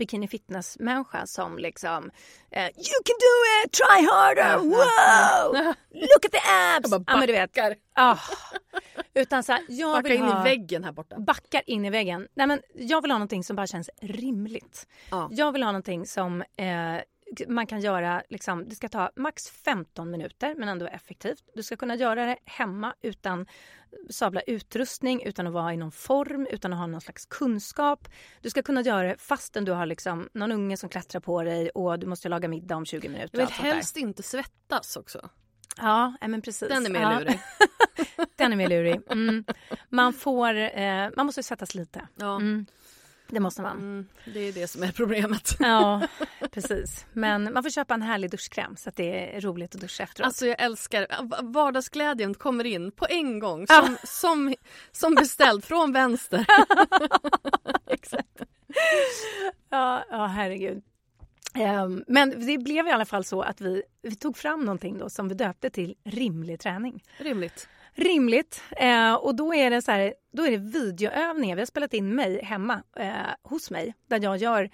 [0.00, 2.04] bikini fitness människa som liksom
[2.56, 3.34] uh, You can do
[3.64, 5.74] it, try harder, wow!
[5.90, 6.90] Look at the abs!
[6.90, 7.12] Jag bara backar.
[7.12, 7.56] Ja, men du vet,
[7.98, 8.20] oh.
[9.14, 11.18] Utan så här, jag Backa vill in ha, i väggen här borta.
[11.18, 12.28] Backar in i väggen.
[12.34, 14.86] Nej, men jag vill ha någonting som bara känns rimligt.
[15.10, 15.28] Ja.
[15.32, 16.66] Jag vill ha någonting som eh,
[17.48, 21.44] man kan göra, liksom, det ska ta max 15 minuter men ändå effektivt.
[21.54, 23.46] Du ska kunna göra det hemma utan
[24.10, 28.08] sabla utrustning, utan att vara i någon form, utan att ha någon slags kunskap.
[28.40, 31.70] Du ska kunna göra det fastän du har liksom någon unge som klättrar på dig
[31.70, 33.30] och du måste laga middag om 20 minuter.
[33.32, 35.30] Du vill helst inte svettas också.
[35.76, 36.68] Ja, men precis.
[36.68, 37.18] Den är mer ja.
[37.18, 37.40] lurig.
[38.36, 39.00] Den är mer lurig.
[39.10, 39.44] Mm.
[39.88, 42.08] Man, får, eh, man måste svettas lite.
[42.16, 42.36] Ja.
[42.36, 42.66] Mm.
[43.30, 43.78] Det måste man.
[43.78, 45.56] Mm, det är det som är problemet.
[45.58, 46.08] Ja,
[46.50, 47.06] precis.
[47.12, 50.26] Men man får köpa en härlig duschkräm så att det är roligt att duscha efteråt.
[50.26, 51.06] Alltså jag älskar
[51.42, 54.06] vardagsglädjen kommer in på en gång som, ja.
[54.06, 54.54] som,
[54.92, 56.46] som beställd från vänster.
[57.86, 58.42] Exakt.
[59.70, 60.82] Ja, ja herregud.
[61.54, 65.10] Um, men det blev i alla fall så att vi, vi tog fram någonting då
[65.10, 67.04] som vi döpte till rimlig träning.
[67.18, 68.62] Rimligt rimligt.
[68.70, 71.56] Eh, och då är det så här, då är det videoövningar.
[71.56, 74.70] Vi har spelat in mig hemma eh, hos mig där jag gör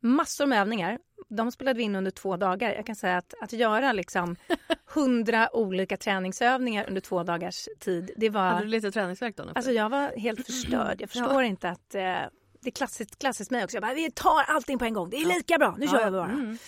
[0.00, 0.98] massor med övningar.
[1.28, 2.74] de spelade vi in under två dagar.
[2.74, 4.36] Jag kan säga att, att göra liksom
[4.94, 8.10] hundra olika träningsövningar under två dagars tid.
[8.16, 8.50] Det var...
[8.50, 9.44] Hade du lite träningsvärk då?
[9.54, 11.00] Alltså jag var helt förstörd.
[11.00, 11.44] Jag förstår ja.
[11.44, 11.94] inte att...
[11.94, 12.02] Eh,
[12.60, 13.76] det är klassiskt, klassiskt mig också.
[13.76, 15.10] Jag bara, vi tar allting på en gång.
[15.10, 15.76] Det är lika bra.
[15.78, 16.24] Nu kör vi bara.
[16.24, 16.58] Mm.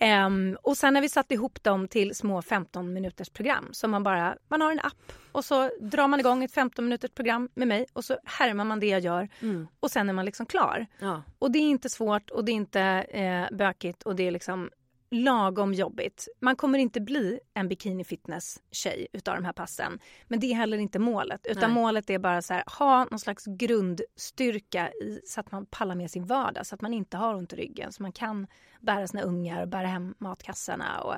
[0.00, 3.68] Um, och sen har vi satt ihop dem till små 15 minuters program.
[3.72, 7.10] Så man bara, man har en app och så drar man igång ett 15 minuters
[7.10, 9.68] program med mig och så härmar man det jag gör mm.
[9.80, 10.86] och sen är man liksom klar.
[10.98, 11.22] Ja.
[11.38, 12.80] Och det är inte svårt och det är inte
[13.10, 14.70] eh, bökigt och det är liksom
[15.10, 16.28] lagom jobbigt.
[16.40, 19.98] Man kommer inte bli en bikini fitness tjej utav de här passen.
[20.28, 21.46] Men det är heller inte målet.
[21.46, 21.82] Utan Nej.
[21.82, 26.10] målet är bara så här, ha någon slags grundstyrka i, så att man pallar med
[26.10, 26.66] sin vardag.
[26.66, 27.92] Så att man inte har ont i ryggen.
[27.92, 28.46] Så man kan
[28.80, 31.14] bära sina ungar och bära hem matkassarna och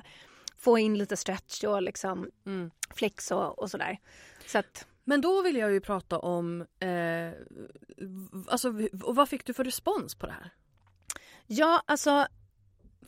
[0.57, 2.71] få in lite stretch och liksom mm.
[2.91, 3.99] flex och, och sådär.
[4.47, 7.33] Så att, men då vill jag ju prata om, eh,
[8.47, 8.73] alltså,
[9.03, 10.53] och vad fick du för respons på det här?
[11.47, 12.27] Ja, alltså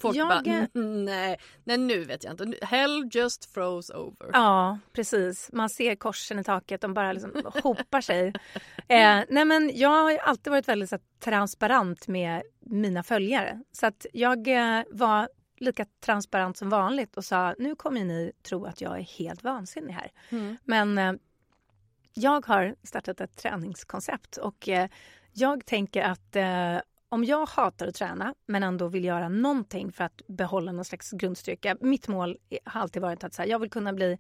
[0.01, 0.29] Folk jag...
[0.29, 2.67] bara, nej, nej nu vet jag inte.
[2.67, 4.31] Hell just froze over.
[4.33, 5.51] Ja, precis.
[5.53, 7.33] Man ser korsen i taket, de bara liksom
[7.63, 8.33] hopar sig.
[8.89, 13.63] Eh, nej men jag har alltid varit väldigt så, transparent med mina följare.
[13.73, 15.29] Så att jag eh, var
[15.61, 19.93] lika transparent som vanligt och sa nu kommer ni tro att jag är helt vansinnig
[19.93, 20.11] här.
[20.31, 20.57] Mm.
[20.65, 21.13] Men eh,
[22.15, 24.89] jag har startat ett träningskoncept och eh,
[25.33, 26.77] jag tänker att eh,
[27.13, 31.11] om jag hatar att träna men ändå vill göra någonting för att behålla någon slags
[31.11, 31.77] grundstyrka.
[31.81, 34.19] Mitt mål har alltid varit att så här, jag vill kunna bli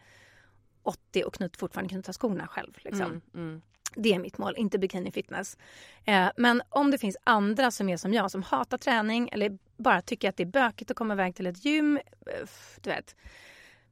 [0.83, 2.72] 80 och knut, fortfarande knyta skorna själv.
[2.76, 3.07] Liksom.
[3.07, 3.62] Mm, mm.
[3.94, 5.59] Det är mitt mål, inte bikini fitness.
[6.05, 10.03] Eh, men om det finns andra som är som jag som hatar träning eller bara
[10.03, 11.96] tycker att det är bökigt att komma iväg till ett gym.
[11.96, 12.48] Eh,
[12.81, 13.16] du vet,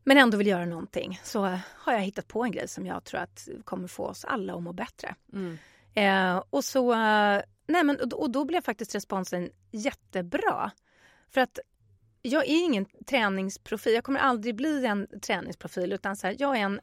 [0.04, 3.20] men ändå vill göra någonting så har jag hittat på en grej som jag tror
[3.20, 5.14] att kommer få oss alla att må bättre.
[5.32, 5.58] Mm.
[5.94, 6.94] Eh, och så
[7.68, 10.70] Nej, men, och då blev faktiskt responsen jättebra.
[11.30, 11.58] För att
[12.22, 13.94] jag är ingen träningsprofil.
[13.94, 15.92] Jag kommer aldrig bli en träningsprofil.
[15.92, 16.80] utan så här, Jag är en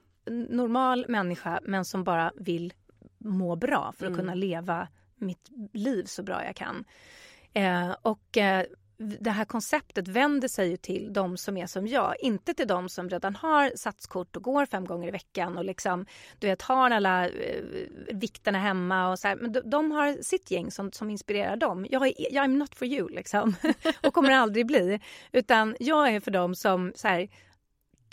[0.50, 2.74] normal människa men som bara vill
[3.18, 4.20] må bra för att mm.
[4.20, 6.86] kunna leva mitt liv så bra jag kan.
[7.54, 8.66] Eh, och eh,
[8.98, 12.16] det här konceptet vänder sig ju till de som är som jag.
[12.20, 16.06] Inte till de som redan har satskort och går fem gånger i veckan och liksom,
[16.40, 17.64] du vet, har alla eh,
[18.14, 19.12] vikterna hemma.
[19.12, 19.36] Och så här.
[19.36, 21.88] Men de, de, har sitt gäng som, som inspirerar dem.
[21.90, 23.56] Jag är, I'm not for you liksom.
[24.04, 25.00] och kommer aldrig bli.
[25.32, 27.30] Utan jag är för dem som så här,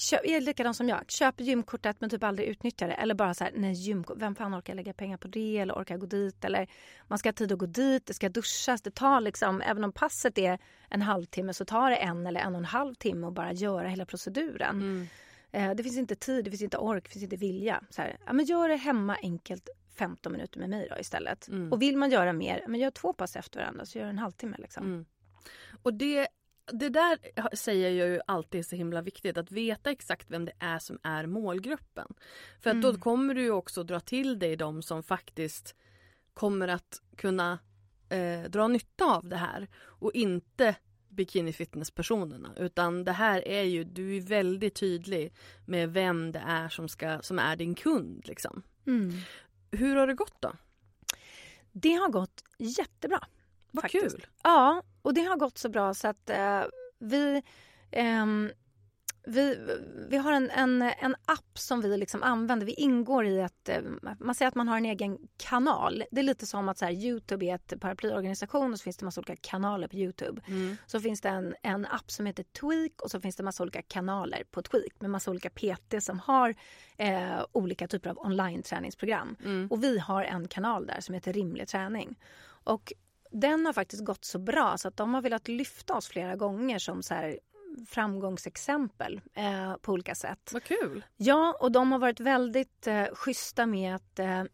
[0.03, 1.11] Köp, är likadant som jag.
[1.11, 2.95] Köper gymkortet men typ aldrig utnyttjar det.
[2.95, 5.97] Eller bara så här, nej gymkort, vem fan orkar lägga pengar på det eller orkar
[5.97, 6.45] gå dit?
[6.45, 6.67] Eller
[7.09, 8.83] man ska ha tid att gå dit, det ska duschas.
[8.83, 12.55] Det tar liksom, även om passet är en halvtimme så tar det en eller en
[12.55, 14.77] och en halv timme att bara göra hela proceduren.
[14.77, 15.07] Mm.
[15.53, 17.83] Eh, det finns inte tid, det finns inte ork, det finns inte vilja.
[17.91, 21.49] Så här, ja, men gör det hemma enkelt 15 minuter med mig då istället.
[21.49, 21.73] Mm.
[21.73, 24.57] Och vill man göra mer, men gör två pass efter varandra så gör en halvtimme.
[24.59, 24.85] Liksom.
[24.85, 25.05] Mm.
[25.83, 26.29] Och det
[26.67, 27.19] det där
[27.57, 30.99] säger jag ju alltid är så himla viktigt att veta exakt vem det är som
[31.03, 32.15] är målgruppen.
[32.61, 32.93] För att mm.
[32.93, 35.75] då kommer du ju också dra till dig de som faktiskt
[36.35, 37.59] kommer att kunna
[38.09, 40.75] eh, dra nytta av det här och inte
[41.09, 41.53] bikini
[41.95, 45.33] personerna utan det här är ju, du är väldigt tydlig
[45.67, 48.63] med vem det är som, ska, som är din kund liksom.
[48.87, 49.13] Mm.
[49.71, 50.53] Hur har det gått då?
[51.73, 53.21] Det har gått jättebra.
[53.73, 54.17] Vad faktiskt.
[54.17, 54.27] kul!
[54.43, 56.63] Ja, och det har gått så bra så att eh,
[56.99, 57.43] vi,
[57.91, 58.27] eh,
[59.27, 59.59] vi,
[60.09, 62.67] vi har en, en, en app som vi liksom använder.
[62.67, 63.69] Vi ingår i ett...
[63.69, 63.83] Eh,
[64.19, 66.05] man säger att man har en egen kanal.
[66.11, 69.05] Det är lite som att så här, Youtube är ett paraplyorganisation och så finns det
[69.05, 70.43] massa olika kanaler på Youtube.
[70.47, 70.77] Mm.
[70.87, 73.83] Så finns det en, en app som heter Tweak och så finns det massa olika
[73.83, 76.55] kanaler på Tweak med massa olika PT som har
[76.97, 79.37] eh, olika typer av online-träningsprogram.
[79.45, 79.69] Mm.
[79.71, 82.19] Och vi har en kanal där som heter Rimlig träning.
[82.65, 82.93] Och
[83.33, 86.79] den har faktiskt gått så bra så att de har velat lyfta oss flera gånger
[86.79, 87.39] som så här
[87.89, 90.51] framgångsexempel eh, på olika sätt.
[90.53, 91.05] Vad kul!
[91.17, 94.45] Ja, och de har varit väldigt eh, schyssta med att eh,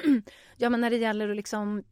[0.56, 1.84] ja, men när det gäller att liksom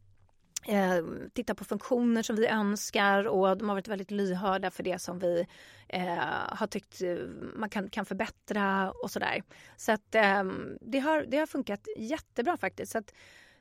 [0.67, 4.99] eh, titta på funktioner som vi önskar och de har varit väldigt lyhörda för det
[4.99, 5.47] som vi
[5.87, 7.15] eh, har tyckt eh,
[7.55, 9.43] man kan, kan förbättra och sådär.
[9.77, 10.43] Så att eh,
[10.81, 12.91] det, har, det har funkat jättebra faktiskt.
[12.91, 13.13] Så att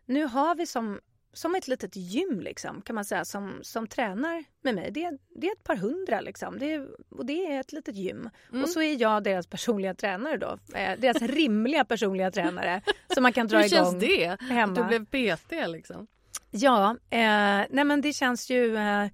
[0.06, 1.00] nu har vi som
[1.32, 4.90] som ett litet gym liksom, kan man säga som, som tränar med mig.
[4.90, 6.58] Det, det är ett par hundra liksom.
[6.58, 8.30] Det, och det är ett litet gym.
[8.50, 8.62] Mm.
[8.62, 10.58] Och så är jag deras personliga tränare då.
[10.74, 12.82] Eh, deras rimliga personliga tränare
[13.14, 13.90] som man kan dra igång hemma.
[13.90, 14.54] Hur känns det?
[14.54, 14.74] Hemma.
[14.74, 16.06] Du blev PT liksom?
[16.50, 19.06] Ja, eh, nej men det känns ju eh,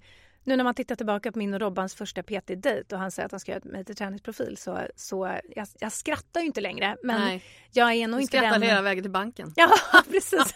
[0.47, 3.31] nu när man tittar tillbaka på min och Robbans första PT-dejt och han säger att
[3.31, 6.97] han ska göra mig till träningsprofil så, så jag, jag skrattar ju inte längre.
[7.03, 7.43] Men Nej.
[7.71, 8.49] jag är nog du inte den...
[8.49, 9.53] skrattar hela vägen till banken.
[9.55, 9.69] Ja,
[10.11, 10.55] precis.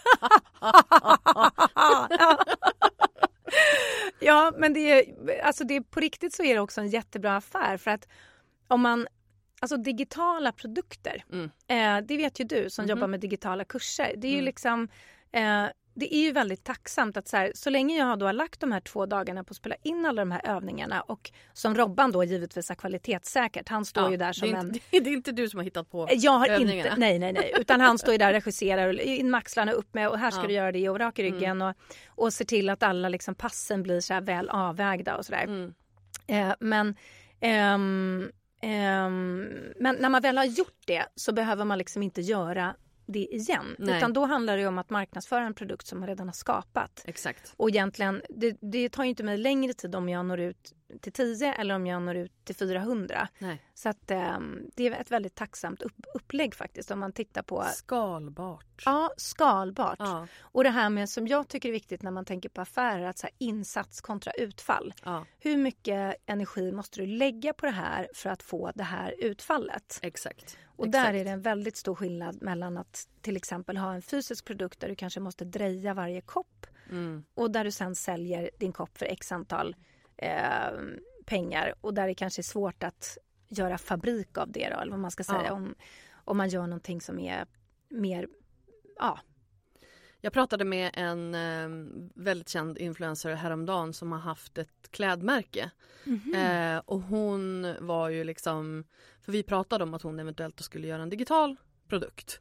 [4.20, 5.04] Ja, men det är,
[5.42, 8.08] alltså det är, på riktigt så är det också en jättebra affär för att
[8.68, 9.06] om man
[9.60, 11.50] Alltså digitala produkter, Mm.
[11.68, 12.90] eh, det vet ju du som Mhm.
[12.90, 14.14] jobbar med digitala kurser.
[14.16, 14.44] Det är ju Mm.
[14.44, 14.88] liksom
[15.32, 18.60] eh, det är ju väldigt tacksamt att så, här, så länge jag då har lagt
[18.60, 22.12] de här två dagarna på att spela in alla de här övningarna och som Robban
[22.12, 23.68] då givetvis har kvalitetssäkert.
[23.68, 24.66] Han står Ja, ju där som det är en...
[24.66, 26.88] inte, det är inte du som har hittat på Jag har övningarna.
[26.88, 29.72] inte, nej nej nej, utan han står ju där och regisserar och in med axlarna
[29.72, 30.46] upp med och här ska Ja.
[30.48, 31.74] du göra det och rak i ryggen och,
[32.06, 35.44] och ser till att alla liksom passen blir så väl avvägda och sådär.
[35.44, 35.74] Mm.
[36.26, 36.94] Eh, men,
[37.40, 42.74] ehm, ehm, men när man väl har gjort det så behöver man liksom inte göra
[43.12, 43.76] det igen.
[43.78, 43.96] Nej.
[43.96, 47.02] Utan då handlar det om att marknadsföra en produkt som man redan har skapat.
[47.04, 47.54] Exakt.
[47.56, 51.12] Och egentligen, det, det tar ju inte mig längre tid om jag når ut till
[51.12, 53.28] 10 eller om jag når ut till 400.
[53.38, 53.62] Nej.
[53.74, 57.64] Så att ehm, det är ett väldigt tacksamt upp, upplägg faktiskt om man tittar på
[57.74, 58.82] Skalbart.
[58.84, 59.96] Ja, skalbart.
[59.98, 60.26] Ja.
[60.40, 63.18] Och det här med som jag tycker är viktigt när man tänker på affärer, att
[63.18, 64.94] så här, insats kontra utfall.
[65.04, 69.14] ja, Hur mycket energi måste du lägga på det här för att få det här
[69.18, 69.98] utfallet?
[70.02, 70.58] exakt.
[70.76, 71.06] Och exakt.
[71.06, 74.80] där är det en väldigt stor skillnad mellan att till exempel ha en fysisk produkt
[74.80, 77.24] där du kanske måste dreja varje kopp Mm.
[77.34, 79.76] och där du sen säljer din kopp för x antal
[80.16, 80.70] eh,
[81.26, 85.00] pengar och där det kanske är svårt att göra fabrik av det då, eller vad
[85.00, 85.52] man ska säga Ja.
[85.52, 85.74] om,
[86.24, 87.46] om man gör någonting som är
[87.88, 88.28] mer
[88.98, 89.18] ja,
[90.20, 91.68] Jag pratade med en eh,
[92.14, 95.70] väldigt känd influencer häromdagen som har haft ett klädmärke.
[96.34, 98.84] Eh, och hon var ju liksom,
[99.20, 101.56] för vi pratade om att hon eventuellt skulle göra en digital
[101.88, 102.40] produkt.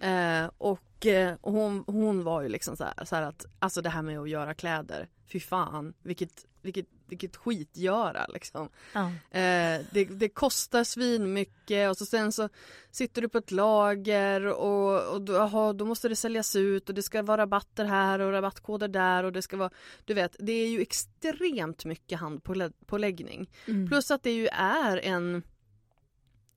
[0.00, 3.82] Eh, och eh, och hon, hon var ju liksom så här, så här att alltså
[3.82, 8.68] det här med att göra kläder, fy fan vilket, vilket, vilket skitgöra liksom.
[8.92, 9.06] ja.
[9.38, 12.48] Eh, det, det kostar svin mycket och så sen så
[12.90, 17.02] sitter du på ett lager och, och aha, då måste det säljas ut och det
[17.02, 19.70] ska vara rabatter här och rabattkoder där och det ska vara,
[20.04, 23.50] du vet, det är ju extremt mycket handpåläggning.
[23.66, 23.88] Mm.
[23.88, 25.42] Plus att det ju är en,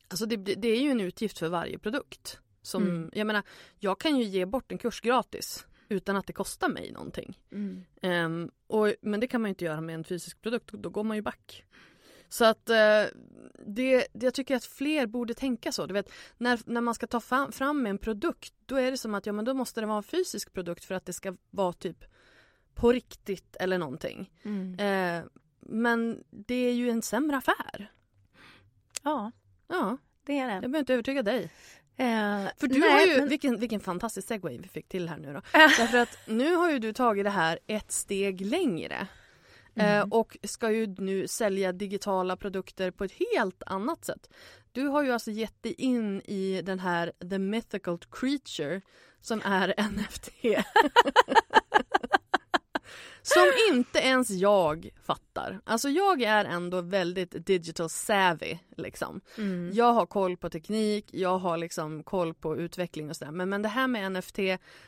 [0.08, 2.40] alltså det, det är ju en utgift för varje produkt.
[2.62, 3.12] Som, Mm.
[3.14, 3.44] jag menar,
[3.80, 7.40] jag kan ju ge bort en kurs gratis utan att det kostar mig någonting.
[7.52, 7.86] Mm.
[8.02, 11.18] Ehm, och, men det kan man inte göra med en fysisk produkt, då går man
[11.18, 11.66] ju back.
[12.30, 13.04] Så att eh,
[13.66, 15.86] det, jag tycker att fler borde tänka så.
[15.86, 19.16] Du vet, när, när man ska ta fram, fram en produkt då är det som
[19.16, 21.74] att ja, men då måste det vara en fysisk produkt för att det ska vara
[21.74, 22.06] typ
[22.74, 24.32] på riktigt eller någonting.
[24.44, 24.80] Mm.
[24.80, 25.26] Eh,
[25.60, 27.92] men det är ju en sämre affär.
[29.04, 29.32] Ja,
[29.68, 30.68] Ja, det är jag det.
[30.68, 31.52] behöver inte övertyga dig.
[31.98, 35.18] Eh, För du nej, har ju, men- vilken, vilken fantastisk segway vi fick till här
[35.18, 35.42] nu då.
[35.54, 39.08] Därför att nu har ju du tagit det här ett steg längre.
[39.76, 40.00] Mm.
[40.00, 44.30] Eh, och ska ju nu sälja digitala produkter på ett helt annat sätt.
[44.72, 48.82] Du har ju alltså gett dig in i den här The Mythical Creature
[49.22, 50.30] som är NFT.
[53.28, 55.60] som inte ens jag fattar.
[55.64, 59.22] Alltså jag är ändå väldigt digital savvy liksom.
[59.38, 59.72] Mm.
[59.74, 63.32] Jag har koll på teknik, jag har liksom koll på utveckling och sådär.
[63.32, 64.40] Men, men det här med NFT,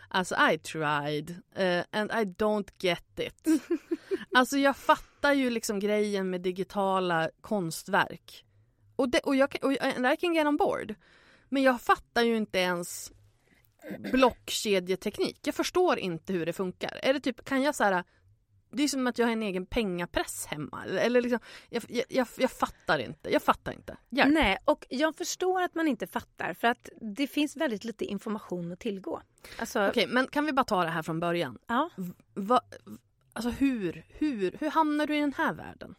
[0.09, 3.61] alltså I tried eh, and I don't get it.
[4.33, 8.45] alltså jag fattar ju liksom grejen med digitala konstverk.
[8.95, 10.95] Och, det, och, jag, och I can get on board.
[11.49, 13.11] Men jag fattar ju inte ens
[13.99, 15.39] blockkedjeteknik.
[15.43, 16.99] Jag förstår inte hur det funkar.
[17.03, 18.03] Är det typ, kan jag så här
[18.69, 20.85] det är som att jag har en egen pengapress hemma.
[20.85, 23.29] Eller liksom, jag, jag, jag, fattar inte.
[23.29, 23.97] Jag fattar inte.
[24.09, 24.33] Hjälp.
[24.33, 28.71] Nej, och jag förstår att man inte fattar för att det finns väldigt lite information
[28.71, 29.21] att tillgå.
[29.59, 31.57] Alltså, Okej, men kan vi bara ta det här från början?
[31.67, 31.89] ja.
[32.33, 32.61] Va,
[33.33, 35.95] alltså hur, hur, hur hamnar du i den här världen?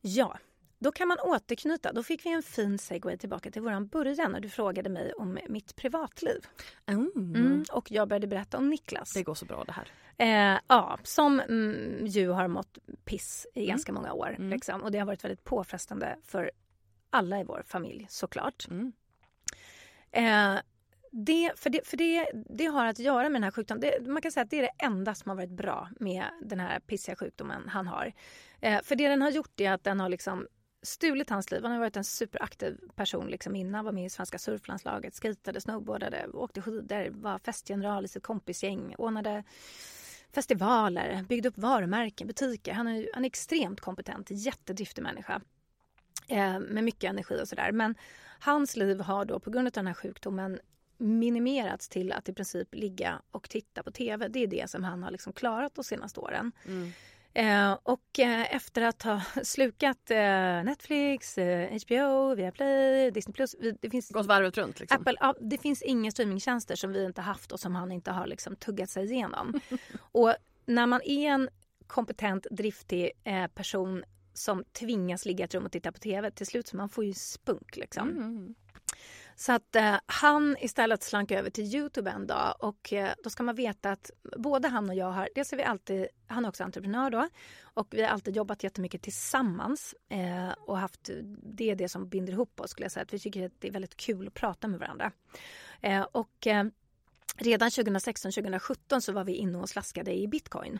[0.00, 0.38] ja,
[0.78, 1.92] då kan man återknyta.
[1.92, 5.38] Då fick vi en fin segway tillbaka till våran början när du frågade mig om
[5.48, 6.46] mitt privatliv.
[6.86, 7.12] Mm.
[7.16, 7.64] Mm.
[7.72, 9.12] Och jag började berätta om Niklas.
[9.12, 9.88] Det går så bra det här.
[10.18, 13.68] Eh, ja, som mm, ju har mått piss i Mm.
[13.68, 14.34] ganska många år.
[14.38, 14.50] Mm.
[14.50, 14.82] Liksom.
[14.82, 16.50] Och det har varit väldigt påfrestande för
[17.10, 18.66] alla i vår familj såklart.
[18.70, 18.92] Mm.
[20.10, 20.60] Eh,
[21.10, 23.80] det, för det, för det, det har att göra med den här sjukdomen.
[23.80, 26.60] Det, man kan säga att det är det enda som har varit bra med den
[26.60, 28.12] här pissiga sjukdomen han har.
[28.60, 30.46] Eh, för det den har gjort är att den har liksom
[30.82, 31.62] stulit hans liv.
[31.62, 33.84] Han har varit en superaktiv person liksom innan.
[33.84, 39.44] Var med i svenska surflandslaget, skejtade, snowboardade, åkte skidor, var festgeneral i sitt kompisgäng, ordnade
[40.32, 42.72] festivaler, byggde upp varumärken, butiker.
[42.72, 45.40] Han är, han är extremt kompetent, jättedriftig människa
[46.28, 47.72] eh, med mycket energi och sådär.
[47.72, 47.94] Men
[48.40, 50.60] hans liv har då på grund av den här sjukdomen
[50.98, 54.28] minimerats till att i princip ligga och titta på tv.
[54.28, 56.52] Det är det som han har liksom klarat de senaste åren.
[56.66, 56.92] Mm.
[57.36, 60.16] Eh, och eh, efter att ha slukat eh,
[60.64, 65.00] Netflix, eh, HBO, Viaplay, Disney+, vi- det finns Gått varvet runt liksom.
[65.00, 68.26] Apple, ja, det finns inga streamingtjänster som vi inte haft och som han inte har
[68.26, 69.60] liksom tuggat sig igenom.
[70.00, 70.34] och
[70.66, 71.48] när man är en
[71.86, 76.30] kompetent, driftig eh, person som tvingas ligga i ett rum och titta på tv.
[76.30, 78.08] Till slut så man får ju spunk liksom.
[78.10, 78.54] Mm.
[79.38, 83.42] Så att eh, han istället slank över till Youtube en dag och eh, då ska
[83.42, 86.64] man veta att både han och jag har, dels är vi alltid, han är också
[86.64, 87.28] entreprenör då
[87.62, 91.10] och vi har alltid jobbat jättemycket tillsammans eh, och haft,
[91.42, 93.68] det är det som binder ihop oss skulle jag säga, att vi tycker att det
[93.68, 95.12] är väldigt kul att prata med varandra.
[95.80, 96.64] Eh, och eh,
[97.38, 100.78] Redan 2016-2017 så var vi inne och slaskade i bitcoin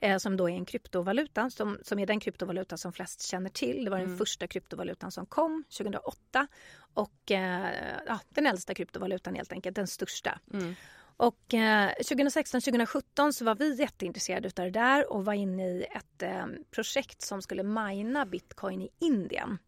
[0.00, 3.84] eh, som då är en kryptovaluta som, som är den kryptovaluta som flest känner till.
[3.84, 4.18] Det var den Mm.
[4.18, 6.46] första kryptovalutan som kom 2008
[6.94, 7.70] och eh,
[8.06, 10.38] ja, den äldsta kryptovalutan helt enkelt, den största.
[10.52, 10.74] Mm.
[11.18, 16.22] Och eh, 2016-2017 så var vi jätteintresserade utav det där och var inne i ett
[16.22, 19.58] eh, projekt som skulle mina bitcoin i Indien.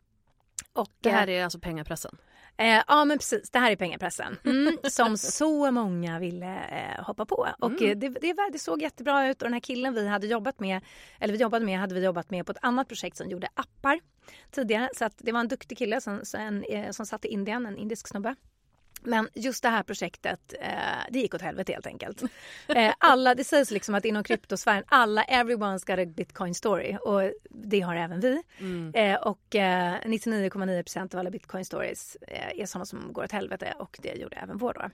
[0.72, 2.16] Och, Det här eh, är alltså pengapressen.
[2.58, 4.36] Eh, ja men precis, det här är pengapressen.
[4.44, 7.48] Mm, som så många ville eh, hoppa på.
[7.58, 7.84] Och Mm.
[7.90, 10.80] eh, det, det, det såg jättebra ut och den här killen vi hade jobbat med,
[11.20, 14.00] eller vi jobbade med, hade vi jobbat med på ett annat projekt som gjorde appar
[14.50, 14.88] tidigare.
[14.96, 17.66] Så att det var en duktig kille som, som, en, eh, som satt i Indien,
[17.66, 18.34] en indisk snubbe.
[19.00, 20.68] Men just det här projektet, eh,
[21.10, 22.22] det gick åt helvete helt enkelt.
[22.68, 27.32] Eh, alla, det sägs liksom att inom kryptosfären, alla, everyone's got a bitcoin story och
[27.50, 28.42] det har även vi.
[28.58, 28.94] Mm.
[28.94, 33.74] Eh, och eh, 99,9% av alla bitcoin stories eh, är sådana som går åt helvete
[33.78, 34.90] och det gjorde även vår då.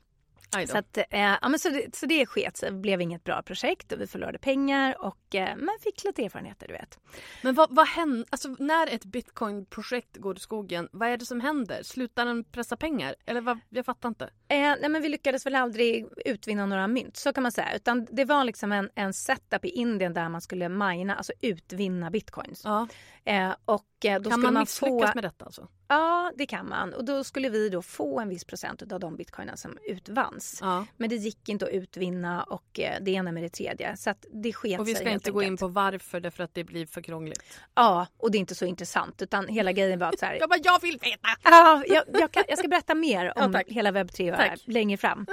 [0.67, 1.05] Så, att, eh,
[1.43, 4.39] ja, men så, det, så det sket sig, blev inget bra projekt och vi förlorade
[4.39, 6.99] pengar och eh, man fick lite erfarenheter du vet.
[7.43, 11.41] Men vad, vad händer, alltså när ett bitcoin-projekt går i skogen, vad är det som
[11.41, 11.83] händer?
[11.83, 13.15] Slutar den pressa pengar?
[13.27, 14.25] Eller vad, jag fattar inte.
[14.25, 17.77] Eh, nej men vi lyckades väl aldrig utvinna några mynt, så kan man säga.
[17.77, 22.11] Utan det var liksom en, en setup i Indien där man skulle mina, alltså utvinna
[22.11, 22.63] bitcoins.
[22.65, 22.89] Ja.
[23.25, 25.15] Eh, och eh, då Kan man man misslyckas få...
[25.15, 25.69] med detta alltså?
[25.95, 26.95] Ja, det kan man.
[26.95, 30.59] Och då skulle vi då få en viss procent av de bitcoinen som utvanns.
[30.61, 30.87] Ja.
[30.97, 33.97] Men det gick inte att utvinna och eh, det ena med det tredje.
[33.97, 36.87] Så det sket Och vi ska inte gå in på varför därför att det blir
[36.87, 37.61] för krångligt.
[37.75, 39.23] Ja, och det är inte så intressant.
[39.23, 41.29] Utan hela grejen var att så här, Jag bara, jag vill veta!
[41.43, 43.67] Ja, jag, jag, kan, jag ska berätta mer Ja, om tack.
[43.69, 44.61] hela webb 3 Tack.
[44.65, 45.27] längre fram.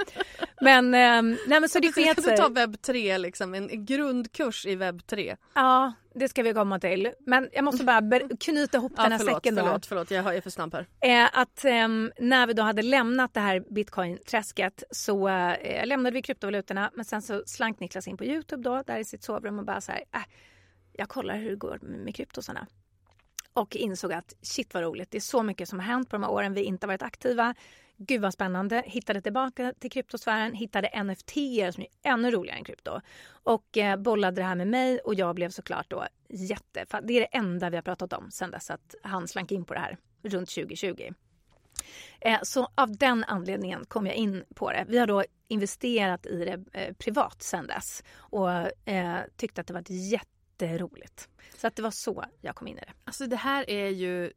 [0.60, 2.36] Men, ehm, nej, men så det sket du sig.
[2.36, 5.36] tar webb 3, liksom, en grundkurs i webb 3.
[5.54, 7.12] Ja, det ska vi komma till.
[7.26, 9.62] Men jag måste bara knyta ihop Ja, den här förlåt, säcken då.
[9.62, 10.86] förlåt, förlåt, jag är för snabb här.
[11.00, 16.22] Eh, att ehm, när vi då hade lämnat det här bitcoin-träsket så eh, lämnade vi
[16.22, 19.64] kryptovalutorna men sen så slank Niklas in på Youtube då där i sitt sovrum och
[19.64, 20.20] bara så här, äh,
[20.92, 22.66] jag kollar hur det går med kryptosarna.
[23.54, 26.22] Och insåg att shit vad roligt, det är så mycket som har hänt på de
[26.22, 27.54] här åren vi inte har varit aktiva.
[27.96, 31.30] Gud vad spännande, hittade tillbaka till kryptosfären, hittade NFT
[31.74, 33.00] som är ännu roligare än krypto.
[33.30, 37.20] Och eh, bollade det här med mig och jag blev såklart då jätte, det är
[37.20, 39.96] det enda vi har pratat om sen dess att han slank in på det här
[40.22, 41.12] runt 2020.
[42.20, 44.84] Eh, Så av den anledningen kom jag in på det.
[44.88, 48.50] Vi har då investerat i det eh, privat sen dess och
[48.88, 51.28] eh, tyckte att det var jätteroligt.
[51.56, 52.92] Så att det var så jag kom in i det.
[53.04, 54.32] Alltså det här är ju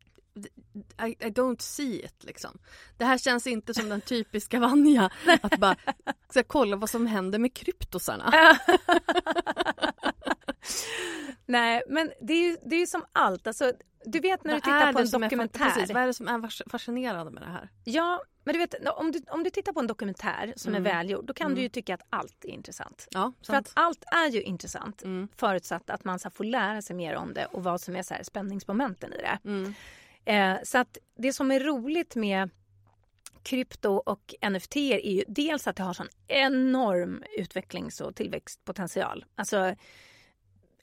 [1.06, 2.58] i, I don't see it liksom.
[2.98, 5.10] Det här känns inte som den typiska Vanja.
[5.42, 5.76] Att bara
[6.30, 8.34] ska kolla vad som händer med kryptosarna.
[11.46, 13.48] Nej, men det är ju, det är som allt.
[13.48, 13.74] Alltså,
[14.06, 15.66] du vet när du Vad är tittar på en är dokumentär.
[15.70, 17.70] precis, vad är det som är fas- fascinerande med det här?
[17.84, 20.86] Ja, men du vet om du, om du tittar på en dokumentär som Mm.
[20.86, 21.56] är välgjord då kan Mm.
[21.56, 23.08] du ju tycka att allt är intressant.
[23.12, 23.68] Ja, För sant.
[23.68, 25.28] att allt är ju intressant Mm.
[25.36, 28.14] förutsatt att man så får lära sig mer om det och vad som är så
[28.14, 29.40] här, spänningsmomenten i det.
[30.26, 32.50] Eh, så att det som är roligt med
[33.44, 39.26] krypto och NFT är ju dels att det har sån enorm utvecklings och tillväxtpotential.
[39.36, 39.76] Alltså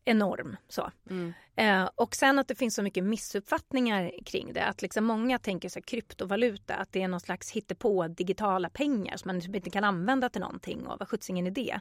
[0.05, 0.91] enorm så.
[1.11, 1.33] Mm.
[1.57, 4.65] Eh, och sen att det finns så mycket missuppfattningar kring det.
[4.65, 9.29] Att liksom många tänker så kryptovaluta, att det är någon slags hittepå digitala pengar som
[9.29, 11.81] man typ inte kan använda till någonting och vad sjuttsingen är det?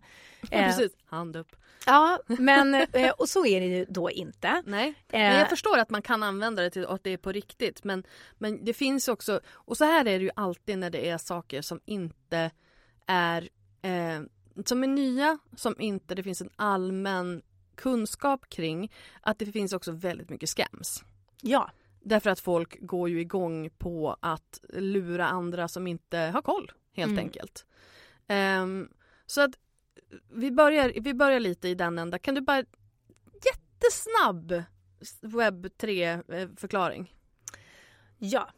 [0.52, 1.56] Eh, Precis, hand upp.
[1.86, 4.64] ja, men eh, och så är det ju då inte.
[4.66, 7.32] Nej, Eh, men jag förstår att man kan använda det till att det är på
[7.32, 7.84] riktigt.
[7.84, 8.04] Men,
[8.38, 11.62] men det finns också, och så här är det ju alltid när det är saker
[11.62, 12.52] som inte
[13.08, 13.50] är,
[13.82, 14.22] eh,
[14.66, 17.42] som är nya, som inte det finns en allmän
[17.76, 18.92] kunskap kring.
[19.22, 21.04] Att det finns också väldigt mycket scams.
[21.42, 21.72] Ja,
[22.04, 27.12] Därför att folk går ju igång på att lura andra som inte har koll helt
[27.12, 27.24] Mm.
[27.26, 27.66] enkelt.
[28.28, 28.90] Ehm,
[29.26, 29.52] så att
[30.30, 32.20] vi börjar, vi börjar lite i den ända.
[32.20, 32.64] Kan du bara
[33.46, 34.64] jättesnabb
[35.22, 36.22] webb 3
[36.58, 37.16] förklaring?
[38.18, 38.50] ja.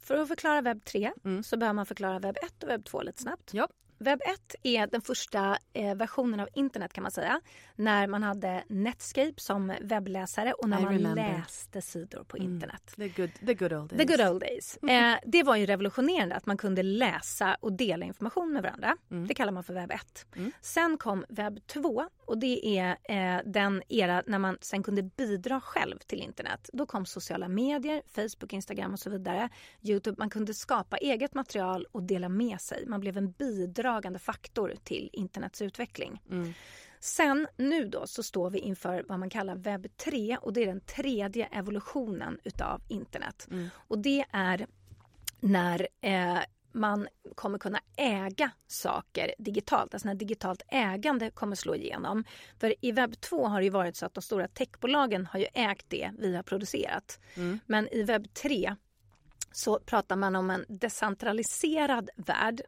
[0.00, 1.42] För att förklara webb 3 Mm.
[1.42, 3.54] så behöver man förklara webb 1 och webb 2 lite snabbt.
[3.54, 3.68] Ja.
[3.98, 7.40] Webb 1 är den första eh, versionen av internet kan man säga.
[7.76, 11.32] När man hade Netscape som webbläsare och när I man remember.
[11.38, 12.52] läste sidor på Mm.
[12.52, 12.92] internet.
[12.96, 13.98] The good, the good old days.
[14.06, 14.76] The good old days.
[14.76, 18.96] Eh, det var ju revolutionerande att man kunde läsa och dela information med varandra.
[19.10, 19.26] Mm.
[19.26, 20.26] Det kallar man för webb 1.
[20.36, 20.52] Mm.
[20.60, 25.60] Sen kom webb 2 och det är eh, den era när man sen kunde bidra
[25.60, 26.70] själv till internet.
[26.72, 29.48] Då kom sociala medier, Facebook, Instagram och så vidare.
[29.82, 32.86] Youtube, man kunde skapa eget material och dela med sig.
[32.86, 33.30] Man blev en
[33.86, 36.22] bidragande faktor till internets utveckling.
[36.30, 36.54] Mm.
[37.00, 40.66] Sen nu då så står vi inför vad man kallar webb 3 och det är
[40.66, 43.48] den tredje evolutionen utav internet.
[43.50, 43.68] Mm.
[43.76, 44.66] Och det är
[45.40, 46.38] när eh,
[46.72, 49.94] man kommer kunna äga saker digitalt.
[49.94, 52.24] Alltså när digitalt ägande kommer slå igenom.
[52.58, 55.86] För i webb 2 har det varit så att de stora techbolagen har ju ägt
[55.88, 57.20] det vi har producerat.
[57.36, 57.58] Mm.
[57.66, 58.76] Men i webb 3
[59.56, 62.60] så pratar man om en decentraliserad värld.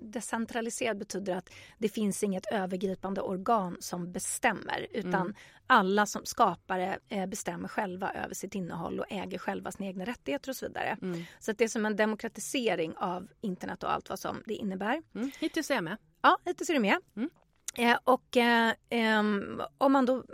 [0.00, 5.34] Decentraliserad betyder att det finns inget övergripande organ som bestämmer utan Mm.
[5.66, 10.50] alla som skapare eh, bestämmer själva över sitt innehåll och äger själva sina egna rättigheter
[10.50, 10.98] och så vidare.
[11.02, 11.24] Mm.
[11.38, 15.02] Så det är som en demokratisering av internet och allt vad som det innebär.
[15.14, 15.30] Mm.
[15.38, 15.96] Hittills är jag med.
[16.22, 16.98] Ja, hittills är du med.
[17.16, 17.30] Mm.
[17.76, 20.24] Eh, och eh, ehm, om man då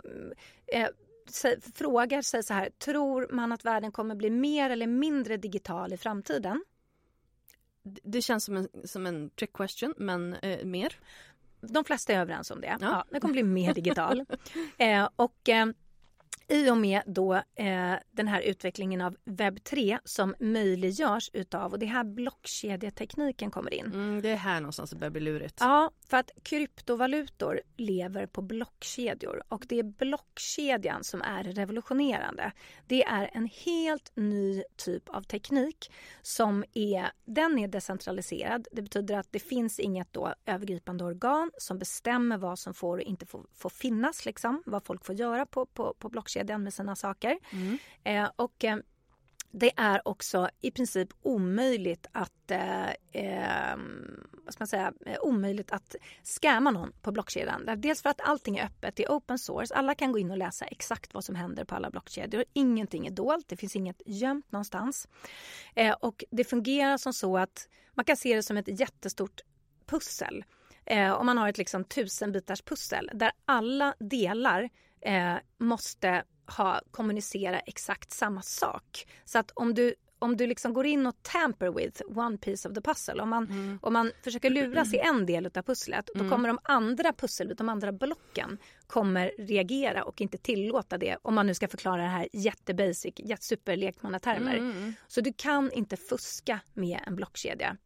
[0.73, 0.87] eh,
[1.73, 5.97] frågar sig så här, tror man att världen kommer bli mer eller mindre digital i
[5.97, 6.63] framtiden?
[7.83, 10.99] Det känns som en, som en trick question, men eh, mer.
[11.61, 12.77] De flesta är överens om det.
[12.81, 12.87] Ja.
[12.87, 13.05] Ja.
[13.09, 14.25] den kommer bli mer digital.
[14.77, 15.65] eh, och eh,
[16.51, 21.79] i och med då eh, den här utvecklingen av webb 3 som möjliggörs utav, och
[21.79, 23.85] det är här blockkedjetekniken kommer in.
[23.85, 25.57] Mm, det är här någonstans det börjar bli lurigt.
[25.59, 32.51] Ja, för att kryptovalutor lever på blockkedjor och det är blockkedjan som är revolutionerande.
[32.87, 35.91] Det är en helt ny typ av teknik
[36.21, 38.67] som är, den är decentraliserad.
[38.71, 43.03] Det betyder att det finns inget då övergripande organ som bestämmer vad som får och
[43.03, 46.95] inte får, får finnas, liksom, vad folk får göra på, på, på blockkedjan med sina
[46.95, 47.37] saker.
[47.51, 47.77] Mm.
[48.03, 48.77] Eh, och eh,
[49.51, 53.77] det är också i princip omöjligt att, eh, eh,
[54.45, 57.69] vad ska man säga, eh, omöjligt att scamma någon på blockkedjan.
[57.77, 59.75] Dels för att allting är öppet, det är open source.
[59.75, 62.43] Alla kan gå in och läsa exakt vad som händer på alla blockkedjor.
[62.53, 65.07] Ingenting är dolt, det finns inget gömt någonstans.
[65.75, 69.41] Eh, och det fungerar som så att man kan se det som ett jättestort
[69.85, 70.45] pussel.
[70.85, 74.69] Eh, om man har ett liksom tusen bitars pussel där alla delar
[75.01, 76.23] eh, måste
[76.57, 79.07] ha, kommunicera exakt samma sak.
[79.25, 82.75] Så att om du om du liksom går in och tamper with one piece of
[82.75, 86.47] the puzzle, om man, om man försöker luras i en del av pusslet, då kommer
[86.47, 91.53] de andra pusselbitarna, de andra blocken kommer reagera och inte tillåta det, om man nu
[91.53, 94.57] ska förklara det här jättebasic, jättesuperlekmannatermer.
[94.57, 94.93] Mm.
[95.07, 97.77] Så du kan inte fuska med en blockkedja.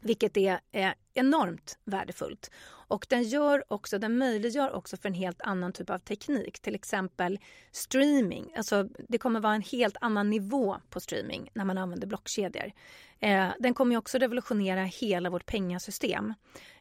[0.00, 2.50] Vilket är eh, enormt värdefullt.
[2.90, 6.60] Och den, gör också, den möjliggör också för en helt annan typ av teknik.
[6.60, 7.38] Till exempel
[7.72, 8.52] streaming.
[8.56, 12.72] Alltså, det kommer vara en helt annan nivå på streaming när man använder blockkedjor.
[13.20, 16.34] Eh, den kommer också revolutionera hela vårt pengasystem.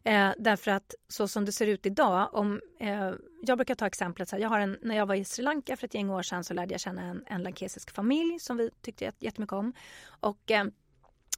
[0.04, 3.12] Eh, därför att så som det ser ut idag, om, eh,
[3.42, 5.78] jag brukar ta exemplet så här, jag har en, när jag var i Sri Lanka
[5.78, 8.70] för ett gäng år sedan så lärde jag känna en, en lankesisk familj som vi
[8.82, 9.74] tyckte jättemycket om.
[10.20, 10.66] Och eh,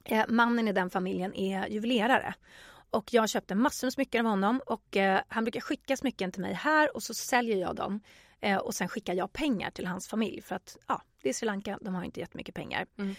[0.04, 2.34] eh, mannen i den familjen är juvelerare.
[2.90, 6.42] Och jag köpte massor med smycken av honom och eh, han brukar skicka smycken till
[6.42, 8.00] mig här och så säljer jag dem.
[8.40, 11.46] Eh, och sen skickar jag pengar till hans familj för att ja, det är Sri
[11.46, 12.86] Lanka, de har inte jättemycket pengar.
[12.98, 13.14] Mm.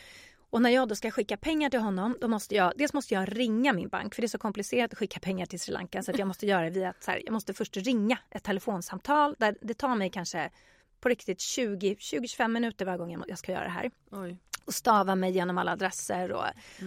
[0.53, 3.37] Och när jag då ska skicka pengar till honom, då måste jag, dels måste jag
[3.39, 6.11] ringa min bank för det är så komplicerat att skicka pengar till Sri Lanka så
[6.11, 9.73] att jag måste göra det via här, jag måste först ringa ett telefonsamtal där det
[9.73, 10.49] tar mig kanske
[10.99, 14.37] på riktigt 20-25 minuter varje gång jag ska göra det här Oj.
[14.65, 16.45] Och stava mig genom alla adresser och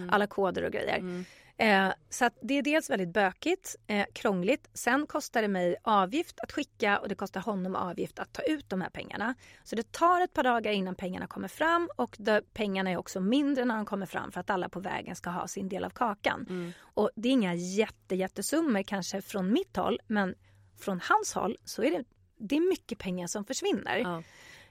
[0.09, 1.23] alla koder och grejer.
[1.59, 4.69] Eh, så det är dels väldigt bökigt, eh, krångligt.
[4.73, 8.69] Sen kostar det mig avgift att skicka och det kostar honom avgift att ta ut
[8.69, 9.35] de här pengarna.
[9.63, 13.19] Så det tar ett par dagar innan pengarna kommer fram och de, pengarna är också
[13.19, 15.89] mindre när de kommer fram för att alla på vägen ska ha sin del av
[15.89, 16.73] kakan.
[16.79, 20.35] Och det är inga jätte, jättesummor kanske från mitt håll men
[20.79, 22.03] från hans håll så är det,
[22.39, 23.97] det är mycket pengar som försvinner.
[23.97, 24.23] Ja.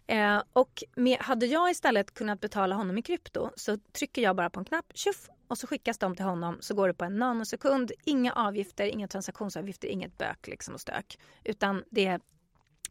[0.07, 4.51] Eh, och med, hade jag istället kunnat betala honom i krypto så trycker jag bara
[4.51, 7.19] på en knapp, tjuff, och så skickas de till honom så går det på en
[7.19, 7.93] nanosekund.
[8.05, 11.19] Inga avgifter, inga transaktionsavgifter, inget bök liksom och stök.
[11.45, 12.21] Utan det,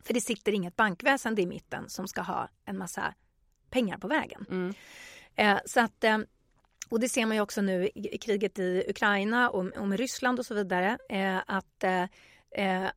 [0.04, 3.14] för det sitter inget bankväsende i mitten som ska ha en massa
[3.70, 4.46] pengar på vägen.
[4.50, 4.74] Mm.
[5.36, 6.18] Eh, så att, eh,
[6.90, 10.00] och det ser man ju också nu i i kriget i Ukraina och, och med
[10.00, 10.98] Ryssland och så vidare.
[11.10, 12.04] Eh, att, eh,
[12.52, 12.90] eh,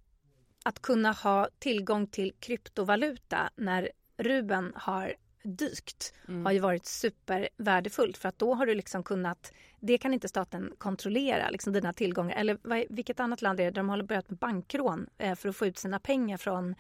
[0.65, 6.15] att kunna ha tillgång till kryptovaluta när rubeln har dykt
[6.45, 10.73] har ju varit supervärdefullt för att då har du liksom kunnat, det kan inte staten
[10.79, 12.37] kontrollera, liksom dina tillgångar.
[12.37, 15.49] Eller vad, vilket annat land är det där de har börjat med bankrån eh, för
[15.49, 16.75] att få ut sina pengar från,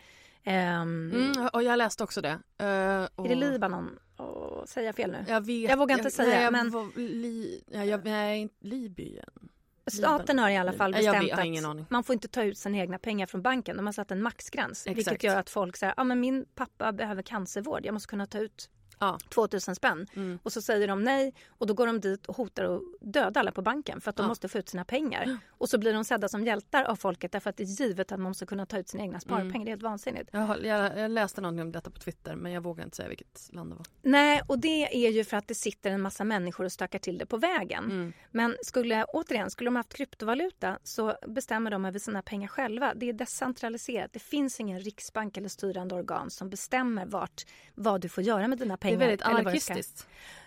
[0.44, 2.32] ehm, Mm, och jag läste också det.
[2.62, 3.26] Uh, och...
[3.26, 3.98] är det Libanon?
[4.16, 5.24] Oh, säger jag fel nu?
[5.28, 9.48] Jag, vet, Jag vågar inte säga, nej, jag men- li, ja, jag, nej, Libyen.
[9.90, 13.26] Staten har i alla fall bestämt att man får inte ta ut sina egna pengar
[13.26, 13.76] från banken.
[13.76, 14.86] De har satt en maxgräns.
[14.86, 14.98] Exakt.
[14.98, 18.38] Vilket gör att folk säger, ja men min pappa behöver cancervård, jag måste kunna ta
[18.38, 19.18] ut Ja.
[19.28, 20.06] 2000 spänn.
[20.16, 20.38] Mm.
[20.42, 23.52] Och så säger de nej och då går de dit och hotar att döda alla
[23.52, 24.28] på banken för att de Ja.
[24.28, 25.38] måste få ut sina pengar.
[25.48, 28.18] Och så blir de sedda som hjältar av folket därför att det är givet att
[28.18, 29.50] man måste kunna ta ut sina egna sparpengar.
[29.50, 29.64] Mm.
[29.64, 30.30] Det är helt vansinnigt.
[30.32, 33.48] Jag, jag, jag läste någonting om detta på Twitter men jag vågar inte säga vilket
[33.52, 33.86] land det var.
[34.02, 37.18] Nej, och det är ju för att det sitter en massa människor och stökar till
[37.18, 37.84] det på vägen.
[37.84, 38.12] Mm.
[38.30, 42.94] Men skulle, återigen, skulle de haft kryptovaluta så bestämmer de över sina pengar själva.
[42.94, 44.12] Det är decentraliserat.
[44.12, 48.58] Det finns ingen riksbank eller styrande organ som bestämmer vart, vad du får göra med
[48.58, 49.04] dina Det pengar.
[49.04, 50.06] är väldigt anarkistiskt.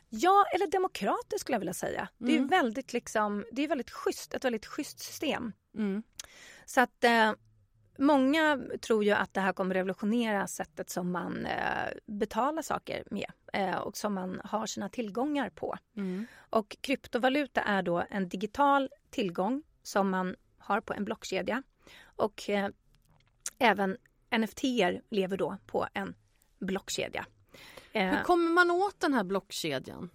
[0.10, 2.08] Ja, eller demokratiskt skulle jag vilja säga.
[2.18, 2.48] Det är Mm.
[2.48, 5.54] väldigt, liksom, det är väldigt schysst, ett väldigt schysst system.
[5.78, 6.04] Mm.
[6.66, 7.34] Så att eh,
[7.98, 13.32] många tror ju att det här kommer revolutionera sättet som man eh, betalar saker med
[13.54, 15.78] eh, och som man har sina tillgångar på.
[15.98, 16.28] Mm.
[16.50, 21.64] Och kryptovaluta är då en digital tillgång som man har på en blockkedja.
[22.04, 22.70] Och eh,
[23.60, 23.98] även
[24.38, 24.64] NFT
[25.10, 26.16] lever då på en
[26.60, 27.26] blockkedja.
[27.94, 30.10] Eh, Hur kommer man åt den här blockkedjan?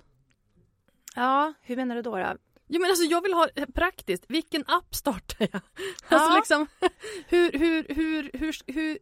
[1.15, 2.17] ja, hur menar du då?
[2.17, 2.37] då?
[2.69, 4.25] Jo, men alltså, jag vill ha eh, praktiskt.
[4.29, 5.61] Vilken app startar jag?
[6.09, 6.37] Alltså Ja.
[6.37, 6.67] liksom,
[7.29, 8.99] hur, hur, hur, hur, hur,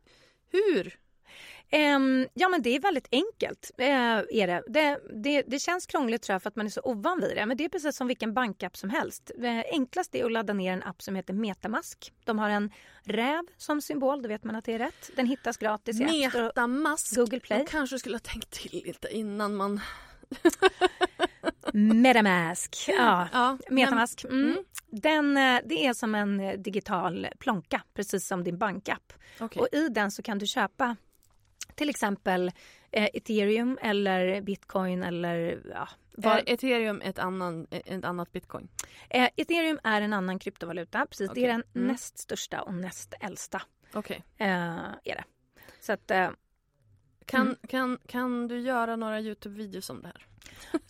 [0.51, 0.99] hur?
[1.71, 3.71] Ehm, ja men det är väldigt enkelt.
[3.79, 4.63] Eh, är det.
[4.67, 5.43] Det, det.
[5.43, 7.47] Det känns krångligt tror jag för att man är så ovan vid det.
[7.47, 9.31] Men det är precis som vilken bankapp som helst.
[9.43, 12.13] Eh, enklast är att ladda ner en app som heter Metamask.
[12.25, 12.71] De har en
[13.03, 15.11] räv som symbol, då vet man att det är rätt.
[15.17, 17.17] Den hittas gratis i Metamask.
[17.17, 17.59] Google Play.
[17.59, 19.81] Man kanske skulle ha tänkt till lite innan man...
[21.73, 22.85] Metamask.
[22.89, 23.29] Ja.
[23.33, 24.25] Ja, Metamask.
[24.25, 24.45] Mm.
[24.45, 24.65] Mm.
[24.91, 29.13] Den, eh, det är som en digital plånka, precis som din bankapp.
[29.41, 29.63] Okej.
[29.63, 30.97] Och i den så kan du köpa
[31.75, 32.51] till exempel
[32.91, 38.69] eh, ethereum eller bitcoin eller ja, vad, Är ethereum ett, annan, ett annat bitcoin?
[39.11, 41.07] Eh, ethereum är en annan kryptovaluta.
[41.07, 41.89] Precis, Det är den Mm.
[41.89, 43.63] näst största och näst äldsta.
[43.95, 44.25] Okej.
[44.39, 44.49] Eh,
[44.85, 45.25] är det.
[45.81, 46.31] Så att, eh,
[47.27, 47.57] Kan, Mm.
[47.69, 50.27] kan, kan du göra några Youtube-videos om det här?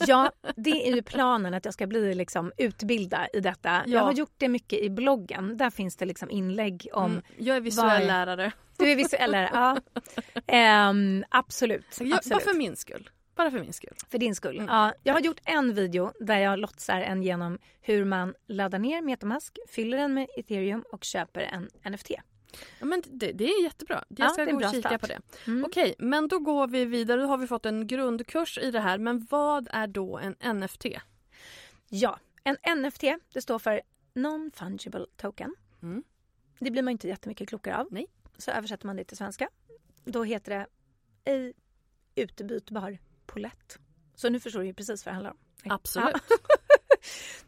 [0.07, 3.70] ja, det är ju planen att jag ska bli liksom utbildad i detta.
[3.70, 3.82] Ja.
[3.87, 5.57] Jag har gjort det mycket i bloggen.
[5.57, 7.11] Där finns det liksom inlägg om...
[7.11, 7.22] Mm.
[7.39, 8.53] Jag är visuell vad är- lärare.
[8.76, 9.76] Du är visuell, ja.
[10.47, 11.85] Ehm, absolut.
[12.01, 12.43] Jag, bara absolut.
[12.43, 13.11] för min skull.
[13.37, 13.95] Bara för min skull.
[14.11, 14.57] För din skull.
[14.59, 14.68] Mm.
[14.74, 19.03] Ja, jag har gjort en video där jag lotsar en genom hur man laddar ner
[19.03, 22.11] Metamask, fyller den med ethereum och köper en NFT.
[22.79, 24.05] Ja, men det, det är jättebra.
[24.09, 25.01] Jag Ja, ska en gå och kika start.
[25.01, 25.21] på det.
[25.47, 25.65] Mm.
[25.65, 27.21] Okej, men då går vi vidare.
[27.21, 28.99] Då har vi fått en grundkurs i det här.
[28.99, 30.85] Men vad är då en NFT?
[31.89, 33.03] Ja, en NFT
[33.33, 33.81] det står för
[34.15, 35.55] Non-Fungible Token.
[35.83, 36.03] Mm.
[36.59, 37.87] Det blir man inte jättemycket klokare av.
[37.91, 38.07] Nej.
[38.39, 39.49] Så översätter man det till svenska.
[40.05, 40.67] Då heter det
[41.25, 41.53] ej
[42.15, 43.79] utbytbar polett.
[44.15, 45.39] Så nu förstår du ju precis vad det handlar om.
[45.73, 46.09] Absolut.
[46.13, 46.21] Ja.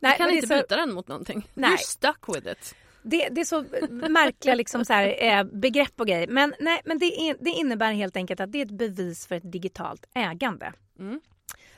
[0.00, 1.48] Nej, Nej, kan inte så, byta den mot någonting.
[1.54, 1.70] Nej.
[1.70, 2.74] You're stuck with it.
[3.10, 3.64] Det, det är så
[4.08, 6.26] märkliga liksom så här, eh, begrepp och grejer.
[6.28, 9.34] Men, nej, men det, är, det innebär helt enkelt att det är ett bevis för
[9.34, 10.72] ett digitalt ägande.
[10.98, 11.20] Mm.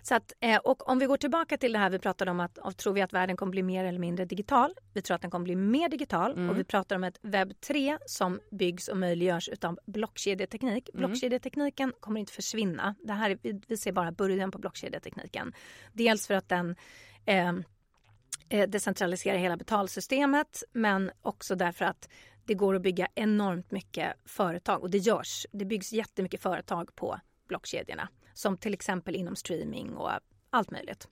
[0.02, 2.76] Så att, eh, och om vi går tillbaka till det här vi pratade om att,
[2.78, 4.74] tror vi att världen kommer bli mer eller mindre digital?
[4.94, 6.50] Vi tror att den kommer bli mer digital Mm.
[6.50, 10.88] och vi pratar om ett webb 3 som byggs och möjliggörs utav blockkedjeteknik.
[10.94, 11.06] Mm.
[11.06, 12.94] Blockkedjetekniken kommer inte försvinna.
[13.04, 15.52] Det här, är- vi, vi ser bara början på blockkedjetekniken.
[15.92, 16.76] Dels för att den
[17.26, 17.52] eh,
[18.50, 22.08] Eh, decentralisera hela betalsystemet men också därför att
[22.44, 25.46] det går att bygga enormt mycket företag och det görs.
[25.52, 30.10] Det byggs jättemycket företag på blockkedjorna som till exempel inom streaming och
[30.50, 31.08] allt möjligt.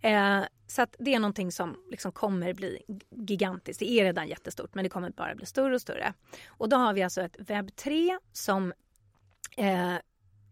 [0.00, 3.80] Eh, så att det är någonting som liksom kommer bli gigantiskt.
[3.80, 6.14] Det är redan jättestort men det kommer bara bli större och större.
[6.46, 8.72] Och då har vi alltså ett webb 3 som
[9.56, 9.94] eh,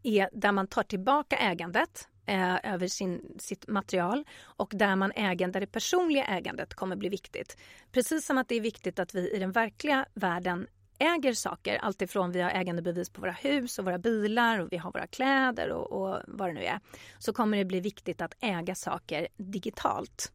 [0.02, 5.48] är där man tar tillbaka ägandet eh, över sin, sitt material och där man äger,
[5.48, 7.56] där det personliga ägandet kommer bli viktigt.
[7.92, 10.66] Precis som att det är viktigt att vi i den verkliga världen
[10.98, 14.92] äger saker, alltifrån vi har ägandebevis på våra hus och våra bilar och vi har
[14.92, 16.80] våra kläder och, och vad det nu är,
[17.18, 20.32] så kommer det bli viktigt att äga saker digitalt.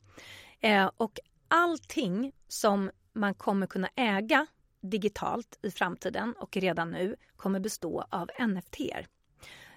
[0.60, 4.48] Eh, och allting som man kommer kunna äga
[4.82, 9.08] digitalt i framtiden och redan nu kommer bestå av NFT-er.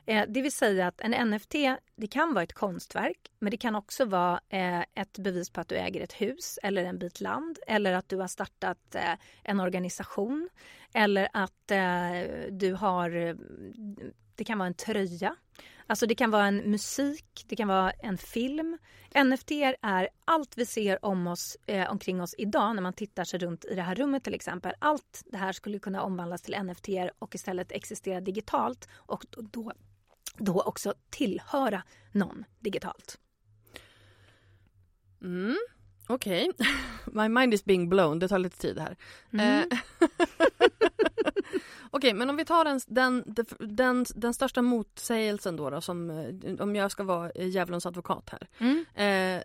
[0.07, 1.55] Eh, det vill säga att en NFT
[1.97, 5.69] det kan vara ett konstverk men det kan också vara eh, ett bevis på att
[5.69, 9.61] du äger ett hus eller en bit land eller att du har startat eh, en
[9.61, 10.49] organisation
[10.95, 11.73] eller att
[12.51, 13.37] du har
[14.37, 15.37] det kan vara en tröja.
[15.87, 18.79] Alltså det kan vara en musik, det kan vara en film.
[19.25, 19.51] NFT
[19.83, 23.65] är allt vi ser om oss, eh, omkring oss idag när man tittar sig runt
[23.65, 24.75] i det här rummet till exempel.
[24.79, 26.89] Allt det här skulle kunna omvandlas till NFT
[27.19, 29.73] och istället existera digitalt och då,
[30.39, 33.19] då, också tillhöra någon digitalt.
[35.23, 35.57] Mm.
[36.07, 36.67] Okej, okay.
[37.29, 38.19] my mind is being blown.
[38.19, 38.97] Det tar lite tid här.
[39.33, 39.69] Mm.
[39.71, 39.79] Eh,
[41.95, 43.25] Okej, okay, men om vi tar den, den,
[43.59, 48.49] den, den största motsägelsen då, då som, eh, om jag ska vara djävulens advokat här.
[48.59, 48.85] Mm.
[48.95, 49.43] Eh,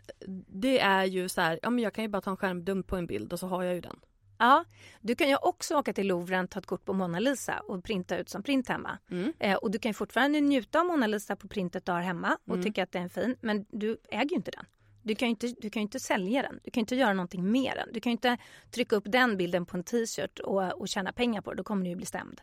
[0.47, 2.95] det är ju så här, ja men jag kan ju bara ta en skärmdump på
[2.95, 3.99] en bild och så har jag ju den.
[4.37, 4.65] Ja,
[5.01, 8.17] du kan ju också åka till Louvren, ta ett kort på Mona Lisa och printa
[8.17, 8.97] ut som print hemma.
[9.11, 9.33] Mm.
[9.39, 12.53] Eh, och du kan fortfarande njuta av Mona Lisa på printet du har hemma och
[12.53, 12.63] mm.
[12.63, 14.65] tycka att den är fin, men du äger ju inte den.
[15.03, 16.59] Du kan ju inte, du kan inte sälja den.
[16.63, 17.93] Du kan inte göra någonting med den.
[17.93, 18.37] Du kan inte
[18.71, 21.57] trycka upp den bilden på en t-shirt och, och tjäna pengar på det.
[21.57, 22.41] Då kommer du ju bli stämd.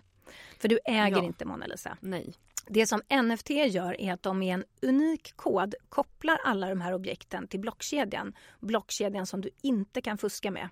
[0.61, 1.25] För du äger ja.
[1.25, 1.97] inte Mona Lisa.
[2.01, 2.35] Nej.
[2.67, 6.95] Det som NFT gör är att de med en unik kod kopplar alla de här
[6.95, 8.33] objekten till blockkedjan.
[8.61, 10.69] Blockkedjan som du inte kan fuska med.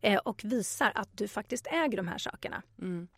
[0.00, 2.62] Eh, och visar att du faktiskt äger de här sakerna.
[2.78, 3.08] Mm.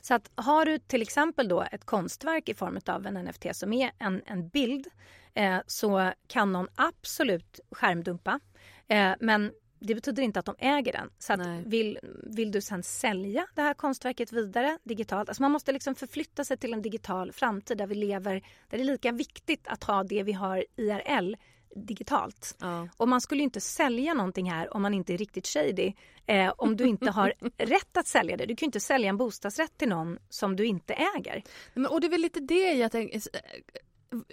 [0.00, 3.72] Så att har du till exempel då ett konstverk i form av en NFT som
[3.72, 4.86] är en, en bild
[5.34, 8.40] eh, så kan någon absolut skärmdumpa.
[8.88, 11.10] Eh, men det betyder inte att de äger den.
[11.18, 15.28] Så att vill, vill du sen sälja det här konstverket vidare digitalt?
[15.28, 18.34] Alltså man måste liksom förflytta sig till en digital framtid där vi lever,
[18.68, 21.36] där det är lika viktigt att ha det vi har IRL
[21.74, 22.56] digitalt.
[22.60, 22.88] Ja.
[22.96, 25.92] Och man skulle inte sälja någonting här om man inte är riktigt shady.
[26.26, 28.46] Eh, om du inte har rätt att sälja det.
[28.46, 31.42] Du kan inte sälja en bostadsrätt till någon som du inte äger.
[31.74, 33.22] Men, och det är väl lite det jag tänker.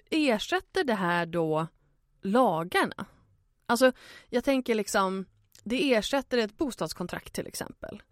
[0.09, 1.67] Ersätter det här då
[2.21, 3.05] lagarna?
[3.65, 3.91] Alltså
[4.29, 5.25] jag tänker liksom
[5.65, 8.03] det ersätter ett bostadskontrakt till exempel.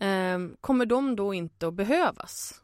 [0.00, 2.62] Um, kommer de då inte att behövas?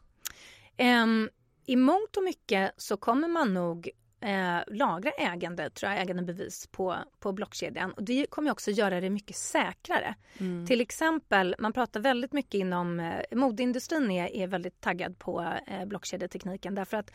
[0.77, 1.29] Um,
[1.65, 3.89] I mångt och mycket så kommer man nog
[4.21, 7.91] eh, lagra ägande, tror jag, ägandebevis på, på blockkedjan.
[7.91, 10.15] Och det kommer också göra det mycket säkrare.
[10.37, 10.67] Mm.
[10.67, 15.85] Till exempel, man pratar väldigt mycket inom eh, modeindustrin är, är väldigt taggad på eh,
[15.85, 17.11] blockkedjetekniken därför att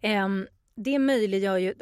[0.00, 0.28] eh,
[0.82, 1.74] det möjliggör ju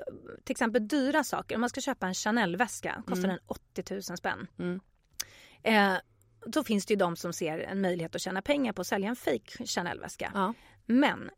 [0.45, 1.55] till exempel dyra saker.
[1.55, 3.29] Om man ska köpa en Chanel-väska kostar mm.
[3.29, 4.47] den 80 000 spänn.
[4.59, 4.81] Mm.
[5.63, 6.01] Eh,
[6.47, 9.09] då finns det ju de som ser en möjlighet att tjäna pengar på att sälja
[9.09, 10.31] en fake Chanel-väska.
[10.35, 10.55] Ja.
[10.87, 11.31] Men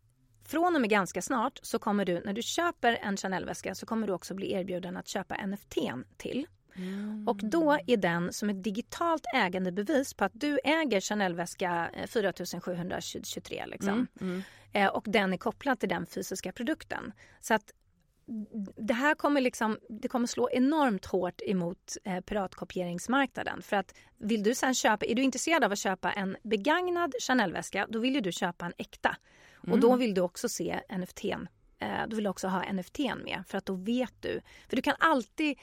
[0.45, 4.07] från och med ganska snart så kommer du, när du köper en Chanel-väska så kommer
[4.07, 5.79] du också bli erbjuden att köpa NFT
[6.17, 6.47] till.
[6.81, 7.29] Mm.
[7.29, 13.67] Och då är den som ett digitalt ägandebevis på att du äger Chanel-väska 4723 eh,
[13.67, 13.93] liksom.
[13.93, 14.07] Mm.
[14.21, 14.43] Mm.
[14.73, 17.13] Eh, och den är kopplad till den fysiska produkten.
[17.41, 17.73] Så att
[18.77, 23.63] det här kommer, liksom, det kommer slå enormt hårt emot eh, piratkopieringsmarknaden.
[23.63, 27.87] För att vill du sen köpa, är du intresserad av att köpa en begagnad Chanel-väska
[27.91, 29.17] då vill du köpa en äkta.
[29.65, 29.73] Mm.
[29.73, 31.25] Och då vill du också se NFT.
[31.79, 34.41] Eh, då vill du också ha NFT med för att då vet du.
[34.69, 35.59] För du kan alltid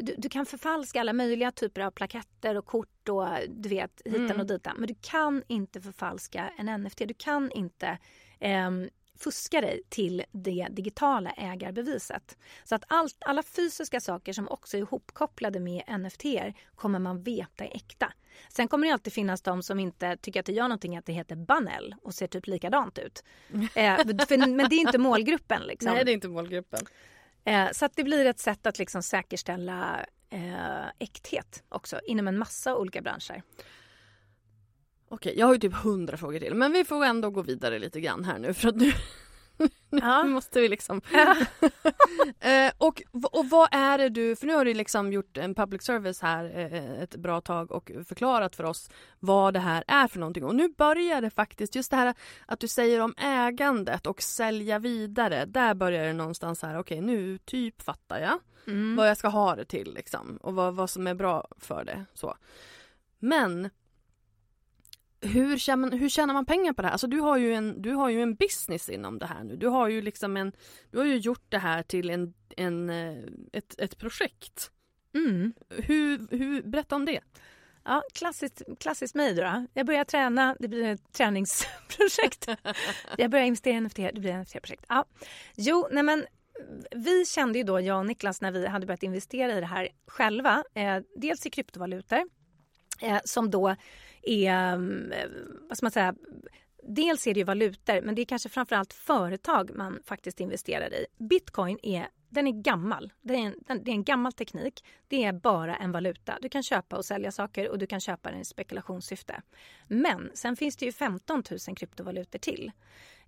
[0.00, 4.24] du, du, kan förfalska alla möjliga typer av plaketter och kort och du vet hitan
[4.24, 4.40] mm.
[4.40, 4.76] och ditan.
[4.78, 6.98] Men du kan inte förfalska en NFT.
[6.98, 7.98] Du kan inte
[8.40, 8.70] eh,
[9.18, 12.36] fuska dig till det digitala ägarbeviset.
[12.64, 16.24] Så att allt, alla fysiska saker som också är ihopkopplade med NFT
[16.74, 18.12] kommer man veta är äkta.
[18.48, 21.12] Sen kommer det alltid finnas de som inte tycker att det gör någonting att det
[21.12, 23.24] heter Banell och ser typ likadant ut.
[23.74, 25.62] eh, för, men det är inte målgruppen.
[25.62, 25.92] Liksom.
[25.92, 26.80] Nej, det är inte målgruppen.
[27.46, 32.38] Eh, så att det blir ett sätt att liksom säkerställa eh, äkthet också inom en
[32.38, 33.42] massa olika branscher.
[35.08, 38.00] Okej, jag har ju typ hundra frågor till men vi får ändå gå vidare lite
[38.00, 38.92] grann här nu för att nu,
[39.90, 40.22] ja.
[40.22, 41.00] nu måste vi liksom.
[41.12, 41.36] Ja.
[42.50, 43.02] eh, och,
[43.32, 46.44] och vad är det du, för nu har du liksom gjort en public service här
[46.58, 50.54] eh, ett bra tag och förklarat för oss vad det här är för någonting och
[50.54, 52.14] nu börjar det faktiskt, just det här
[52.46, 57.14] att du säger om ägandet och sälja vidare, där börjar det någonstans här, okej okay,
[57.14, 58.96] nu typ fattar jag mm.
[58.96, 62.04] vad jag ska ha det till liksom och vad, vad som är bra för det
[62.14, 62.36] så.
[63.18, 63.70] Men
[65.26, 66.92] hur tjänar, hur tjänar man pengar på det här?
[66.92, 69.56] Alltså du har, ju en, du har ju en business inom det här nu.
[69.56, 70.52] Du har ju liksom en,
[70.90, 73.18] du har ju gjort det här till en, en, eh,
[73.52, 74.70] ett, ett projekt.
[75.14, 75.52] Mm.
[75.68, 77.20] Hur, hur, berätta om det.
[77.84, 79.66] Ja, klassiskt, klassiskt mig då.
[79.74, 82.48] Jag börjar träna, det blir ett träningsprojekt.
[83.18, 84.84] jag börjar investera i NFT, det blir ett NFT-projekt.
[84.88, 85.04] Ja.
[85.56, 86.26] Jo, nej men
[86.90, 89.88] vi kände ju då, jag och Niklas, när vi hade börjat investera i det här
[90.06, 90.64] själva.
[90.74, 92.22] Eh, dels i kryptovalutor
[93.00, 93.76] eh, som då
[94.26, 95.12] är, mm,
[95.68, 96.14] vad ska man säga,
[96.82, 101.06] dels är det ju valutor men det är kanske framförallt företag man faktiskt investerar i.
[101.18, 103.12] Bitcoin är den är gammal.
[103.22, 104.84] Det är, en, det är en gammal teknik.
[105.08, 106.38] Det är bara en valuta.
[106.42, 109.42] Du kan köpa och sälja saker och du kan köpa den i spekulationssyfte.
[109.88, 112.72] Men sen finns det ju 15 000 kryptovalutor till.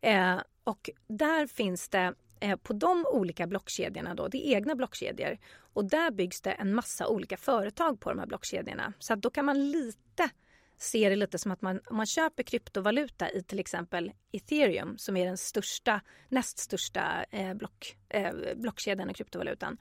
[0.00, 5.38] Eh, och där finns det eh, på de olika blockkedjorna då, det är egna blockkedjor
[5.72, 8.92] och där byggs det en massa olika företag på de här blockkedjorna.
[8.98, 10.30] Så att då kan man lite
[10.78, 15.16] ser det lite som att man, om man köper kryptovaluta i till exempel ethereum som
[15.16, 19.78] är den största, näst största eh, block, eh, blockkedjan i kryptovalutan.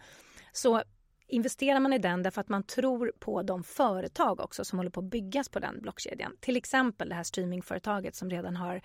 [0.52, 0.84] Så
[1.28, 5.00] investerar man i den därför att man tror på de företag också som håller på
[5.00, 6.36] att byggas på den blockkedjan.
[6.39, 8.82] Till exempel det här streamingföretaget som redan har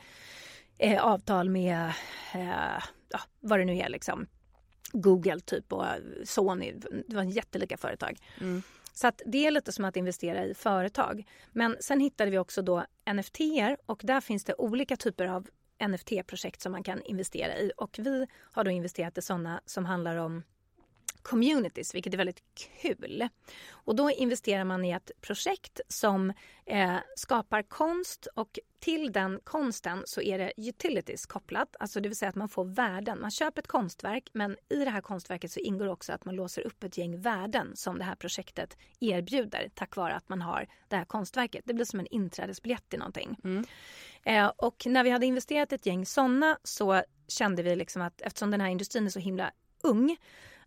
[0.78, 1.92] eh, avtal med
[2.34, 4.26] eh, ja, vad det nu är liksom.
[4.92, 5.84] Google typ och
[6.24, 6.72] Sony.
[7.08, 8.18] Det var jättelika företag.
[8.40, 8.62] Mm.
[8.92, 11.24] Så att det är lite som att investera i företag.
[11.52, 12.84] Men sen hittade vi också då
[13.14, 13.40] NFT
[13.86, 15.48] och där finns det olika typer av
[15.88, 20.16] NFT-projekt som man kan investera i och vi har då investerat i sådana som handlar
[20.16, 20.42] om
[21.22, 23.28] communities, vilket är väldigt kul.
[23.70, 26.32] Och då investerar man i ett projekt som
[26.66, 32.16] eh, skapar konst och till den konsten så är det utilities kopplat, alltså det vill
[32.16, 33.20] säga att man får värden.
[33.20, 36.62] Man köper ett konstverk men i det här konstverket så ingår också att man låser
[36.62, 40.96] upp ett gäng värden som det här projektet erbjuder tack vare att man har det
[40.96, 41.62] här konstverket.
[41.64, 43.36] Det blir som en inträdesbiljett till någonting.
[43.44, 43.64] Mm.
[44.22, 48.50] Eh, och när vi hade investerat ett gäng sådana så kände vi liksom att eftersom
[48.50, 49.52] den här industrin är så himla
[49.82, 50.16] ung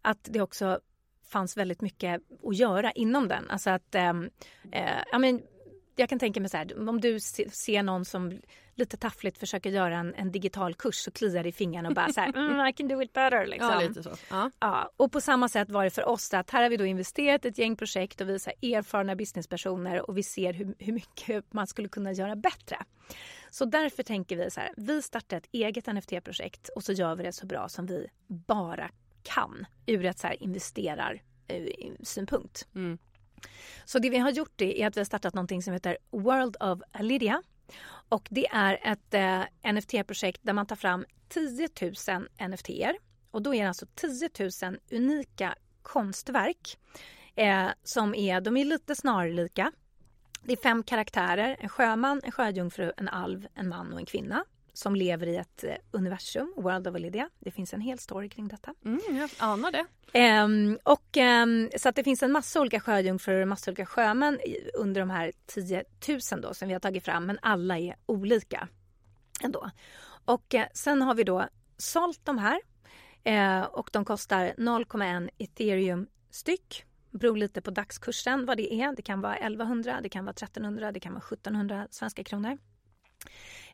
[0.06, 0.80] att det också
[1.28, 3.50] fanns väldigt mycket att göra inom den.
[3.50, 4.30] Alltså att, ehm,
[4.72, 5.42] eh, ja, men,
[5.96, 8.40] jag kan tänka mig så här, om du ser någon som
[8.76, 12.22] lite taffligt försöker göra en, en digital kurs så kliar i fingrarna och bara så
[12.22, 13.46] här, mm, I can do it better.
[13.46, 13.70] Liksom.
[13.70, 14.12] Ja, lite så.
[14.30, 14.52] Ja.
[14.60, 14.92] ja.
[14.98, 17.58] och på samma sätt var det för oss att här har vi då investerat ett
[17.58, 21.90] gäng projekt och vi är erfarna businesspersoner och vi ser hur, hur mycket man skulle
[21.90, 22.78] kunna göra bättre.
[23.50, 27.24] Så därför tänker vi så här, vi startar ett eget NFT-projekt och så gör vi
[27.24, 28.92] det så bra som vi bara
[29.26, 32.68] kan ur ett så här investerarsynpunkt.
[32.76, 32.98] Mm.
[33.86, 36.80] Så det vi har gjort är att vi har startat någonting som heter World of
[37.00, 37.44] Lydia.
[38.10, 39.42] Och det är ett eh,
[39.74, 41.94] NFT-projekt där man tar fram 10 000
[42.50, 42.70] NFT
[43.32, 44.30] och då är det alltså 10
[44.64, 46.78] 000 unika konstverk
[47.36, 49.72] eh, som är, de är lite snarlika.
[50.44, 54.46] Det är fem karaktärer, en sjöman, en sjöjungfru, en alv, en man och en kvinna
[54.78, 57.30] som lever i ett eh, universum, World of Lydia.
[57.40, 58.74] Det finns en hel story kring detta.
[58.86, 59.86] Mm, jag anar det.
[60.44, 64.40] Um, och, um, så att det finns en massa olika sjöjungfrur och massa olika sjömän
[64.74, 65.84] under de här 10
[66.32, 68.68] 000 då, som vi har tagit fram, men alla är olika
[69.44, 69.70] ändå.
[70.26, 71.48] Och uh, sen har vi då
[71.78, 72.60] sålt de här
[73.28, 76.86] uh, och de kostar 0,1 ethereum styck
[77.20, 78.96] beror lite på dagskursen vad det är.
[78.96, 82.58] Det kan vara 1100, det kan vara 1300, det kan vara 1700 svenska kronor.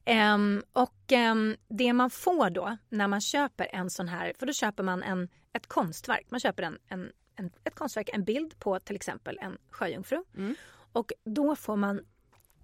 [0.05, 4.53] Um, och um, det man får då när man köper en sån här, för då
[4.53, 6.27] köper man en, ett konstverk.
[6.29, 10.23] Man köper en, en, en ett konstverk, en bild på till exempel en sjöjungfru.
[10.37, 10.55] Mm.
[10.91, 12.01] Och då får man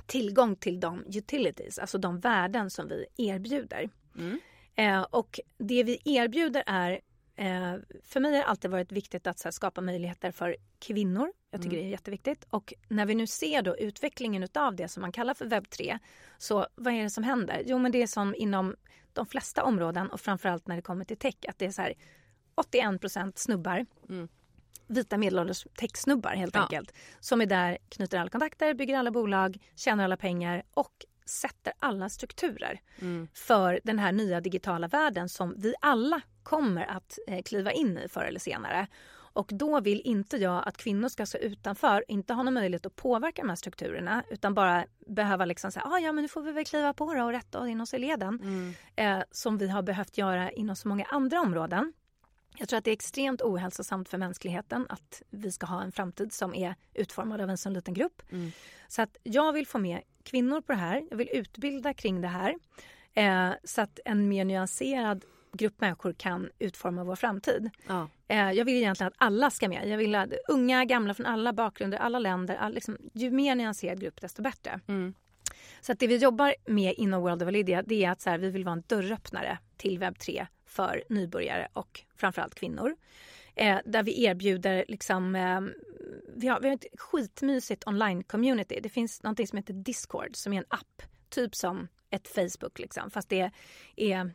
[0.05, 3.89] tillgång till de utilities, alltså de värden som vi erbjuder.
[4.17, 4.39] Mm.
[4.79, 6.99] Uh, och det vi erbjuder är
[7.37, 11.33] Eh, för mig har det alltid varit viktigt att här, skapa möjligheter för kvinnor.
[11.51, 11.83] Jag tycker mm.
[11.83, 12.45] det är jätteviktigt.
[12.49, 15.99] Och när vi nu ser då utvecklingen av det som man kallar för webb 3.
[16.37, 17.63] Så vad är det som händer?
[17.65, 18.75] Jo men det är som inom
[19.13, 21.93] de flesta områden och framförallt när det kommer till tech att det är så här
[22.55, 23.85] 81% snubbar.
[24.09, 24.27] Mm.
[24.87, 26.61] Vita medelålders techsnubbar helt ja.
[26.61, 26.93] enkelt.
[27.19, 32.09] Som är där, knyter alla kontakter, bygger alla bolag, tjänar alla pengar och sätter alla
[32.09, 33.27] strukturer mm.
[33.33, 38.07] för den här nya digitala världen som vi alla kommer att eh, kliva in i
[38.09, 38.87] förr eller senare.
[39.37, 42.95] Och då vill inte jag att kvinnor ska stå utanför, inte ha någon möjlighet att
[42.95, 46.51] påverka de här strukturerna utan bara behöva liksom säga ah, ja men nu får vi
[46.51, 48.39] väl kliva på det och rätta in oss i leden.
[48.41, 48.73] Mm.
[48.95, 51.93] Eh, som vi har behövt göra inom så många andra områden.
[52.57, 56.33] Jag tror att det är extremt ohälsosamt för mänskligheten att vi ska ha en framtid
[56.33, 58.21] som är utformad av en sån liten grupp.
[58.31, 58.51] Mm.
[58.87, 61.07] Så att jag vill få med kvinnor på det här.
[61.09, 62.55] Jag vill utbilda kring det här.
[63.13, 67.69] Eh, så att en mer nyanserad grupp människor kan utforma vår framtid.
[67.87, 68.07] Ja.
[68.27, 69.87] Eh, jag vill egentligen att alla ska med.
[69.87, 72.55] Jag vill att unga, gamla från alla bakgrunder, alla länder.
[72.55, 74.79] All, liksom, ju mer nyanserad grupp desto bättre.
[74.87, 75.13] Mm.
[75.81, 78.37] Så att det vi jobbar med inom World of Lydia det är att så här,
[78.37, 82.95] vi vill vara en dörröppnare till webb 3 för nybörjare och framförallt kvinnor.
[83.55, 85.61] Eh, där vi erbjuder liksom, eh,
[86.35, 88.79] vi, har, vi har ett skitmysigt online-community.
[88.83, 93.11] Det finns något som heter Discord som är en app, typ som ett Facebook liksom,
[93.11, 93.51] fast det
[93.95, 94.31] är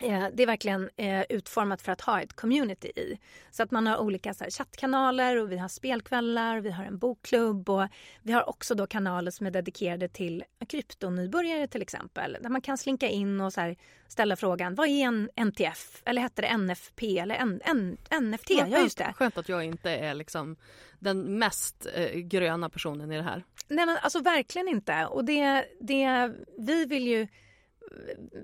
[0.00, 3.18] det är verkligen eh, utformat för att ha ett community i.
[3.50, 6.98] Så att man har olika så här, chattkanaler och vi har spelkvällar, vi har en
[6.98, 7.88] bokklubb och
[8.22, 12.38] vi har också då kanaler som är dedikerade till kryptonybörjare till exempel.
[12.40, 13.76] Där man kan slinka in och så här,
[14.08, 16.02] ställa frågan vad är en NTF?
[16.04, 18.50] Eller hette det NFP eller N N NFT?
[18.50, 19.12] Ja, ja, just det.
[19.16, 20.56] Skönt att jag inte är liksom
[20.98, 23.44] den mest eh, gröna personen i det här.
[23.68, 25.06] Nej men alltså verkligen inte.
[25.06, 27.28] Och det, det vi vill ju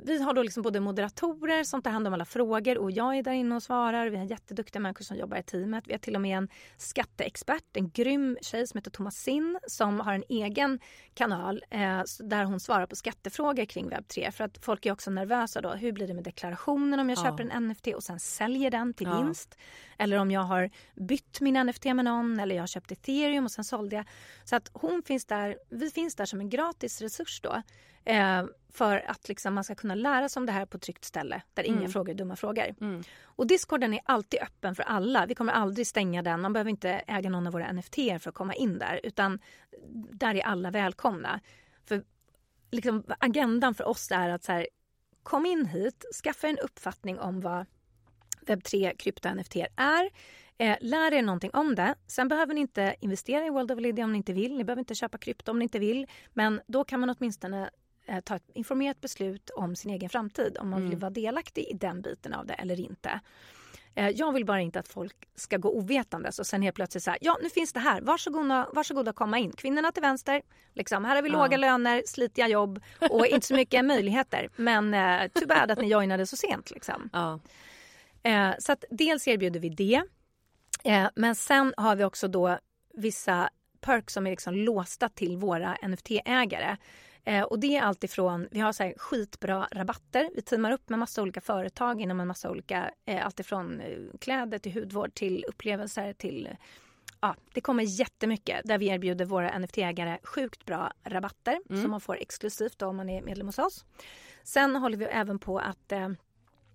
[0.05, 3.23] vi har då liksom både moderatorer som tar hand om alla frågor och jag är
[3.23, 4.11] där inne och svarar.
[4.11, 5.85] Vi har jätteduktiga människor som jobbar i teamet.
[5.87, 10.01] Vi har till och med en skatteexpert, en grym tjej som heter Thomas Sinn som
[10.01, 10.81] har en egen
[11.15, 15.61] kanal eh, där hon svarar på skattefrågor kring webb3 för att folk är också nervösa
[15.61, 15.71] då.
[15.71, 17.23] Hur blir det med deklarationen om jag ja.
[17.23, 19.23] köper en NFT och sen säljer den till ja.
[19.23, 19.59] vinst?
[19.99, 23.51] Eller om jag har bytt min NFT med någon eller jag har köpt ethereum och
[23.51, 24.05] sen sålde jag.
[24.45, 27.63] Så att hon finns där, vi finns där som en gratis resurs då
[28.05, 31.05] Eh, för att liksom man ska kunna lära sig om det här på ett tryggt
[31.05, 31.79] ställe där mm.
[31.79, 32.75] ingen frågar dumma frågor.
[32.81, 33.03] Mm.
[33.25, 35.27] Och discorden är alltid öppen för alla.
[35.27, 36.41] Vi kommer aldrig stänga den.
[36.41, 39.39] Man behöver inte äga någon av våra NFT för att komma in där utan
[40.11, 41.41] där är alla välkomna.
[41.85, 42.03] För
[42.71, 44.69] liksom, agendan för oss är att så här,
[45.23, 47.67] kom in hit, skaffa en uppfattning om vad
[48.47, 50.11] webb3 krypto NFT är.
[50.59, 51.95] Eh, lär er någonting om det.
[52.07, 54.57] Sen behöver ni inte investera i World of Lydia om ni inte vill.
[54.57, 56.07] Ni behöver inte köpa krypto om ni inte vill.
[56.33, 57.71] Men då kan man åtminstone
[58.25, 60.57] ta ett informerat beslut om sin egen framtid.
[60.61, 60.91] Om man mm.
[60.91, 63.21] vill vara delaktig i den biten av det eller inte.
[63.95, 67.17] Eh, jag vill bara inte att folk ska gå ovetandes och sen helt plötsligt säga
[67.21, 69.53] ja nu finns det här, varsågoda, varsågoda komma in.
[69.53, 70.43] Kvinnorna till vänster,
[70.73, 71.43] liksom, här har vi ja.
[71.43, 72.81] låga löner, slitiga jobb
[73.11, 74.49] och inte så mycket möjligheter.
[74.57, 76.71] Men eh, too bad att ni joinade så sent.
[76.71, 77.11] Liksom.
[77.13, 77.41] Ja.
[78.23, 80.03] Eh, så att dels erbjuder vi det.
[80.85, 82.59] Eh, men sen har vi också då
[82.95, 83.51] vissa
[83.81, 86.77] perks som är liksom låsta till våra NFT-ägare.
[87.25, 90.31] Eh, och det är alltifrån, vi har så här skitbra rabatter.
[90.35, 94.59] Vi teamar upp med massa olika företag inom en massa olika, eh, alltifrån eh, kläder
[94.59, 96.49] till hudvård till upplevelser till
[97.21, 101.83] Ja, det kommer jättemycket där vi erbjuder våra NFT-ägare sjukt bra rabatter mm.
[101.83, 103.85] som man får exklusivt då om man är medlem hos oss.
[104.43, 106.09] Sen håller vi även på att eh,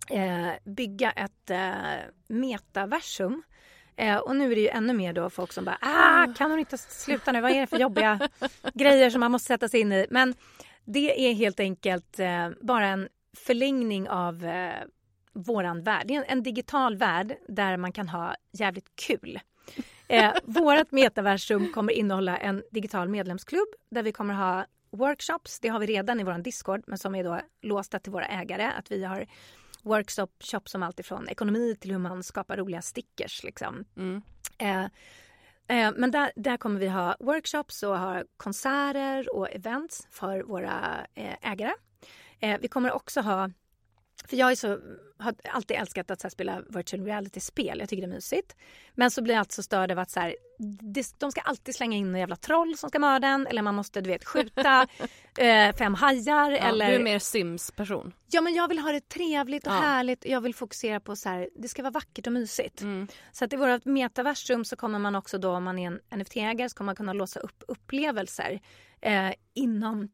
[0.10, 1.74] eh bygga ett eh,
[2.28, 3.43] metaversum
[4.00, 6.60] Eh, och nu är det ju ännu mer då folk som bara ah, kan hon
[6.60, 7.41] inte sluta nu?
[7.41, 8.30] Vad är det för jobbiga
[8.74, 10.08] grejer som man måste sätta sig in i?
[10.10, 10.34] Men
[10.86, 14.74] det är helt enkelt eh, bara en förlängning av eh,
[15.34, 16.08] våran värld.
[16.08, 19.39] Det är en, en, digital värld där man kan ha jävligt kul.
[20.08, 25.60] Eh, vårat metaversum kommer innehålla en digital medlemsklubb där vi kommer ha workshops.
[25.60, 28.72] Det har vi redan i vår Discord men som är då låsta till våra ägare.
[28.78, 29.26] Att vi har
[29.84, 33.44] workshop som allt ifrån ekonomi till hur man skapar roliga stickers.
[33.44, 33.86] Liksom.
[33.98, 34.22] Mm.
[34.58, 34.84] Eh,
[35.78, 41.08] eh, men där, där kommer vi ha workshops och ha konserter och events för våra
[41.16, 41.74] eh, ägare.
[42.40, 43.50] Eh, vi kommer också ha
[44.28, 44.80] för jag är så,
[45.20, 47.80] har alltid älskat att här, spela virtual reality-spel.
[47.80, 48.56] Jag tycker det är mysigt.
[48.96, 50.36] Men så blir jag alltid så störd av att så här,
[51.18, 53.48] de ska alltid slänga in en jävla troll som ska mörda en.
[53.48, 54.88] Eller man måste du vet skjuta
[55.38, 56.52] eh, fem hajar.
[56.52, 56.88] Ja, eller...
[56.90, 58.14] Du är mer Sims-person.
[58.32, 59.78] Ja men jag vill ha det trevligt och ja.
[59.78, 60.26] härligt.
[60.26, 62.82] Jag vill fokusera på så här, det ska vara vackert och mysigt.
[62.82, 63.08] Mm.
[63.32, 66.70] Så att i vårt metaversum så kommer man också då om man är en NFT-ägare
[66.70, 68.60] så kommer man kunna låsa upp upplevelser
[69.02, 70.10] eh, inom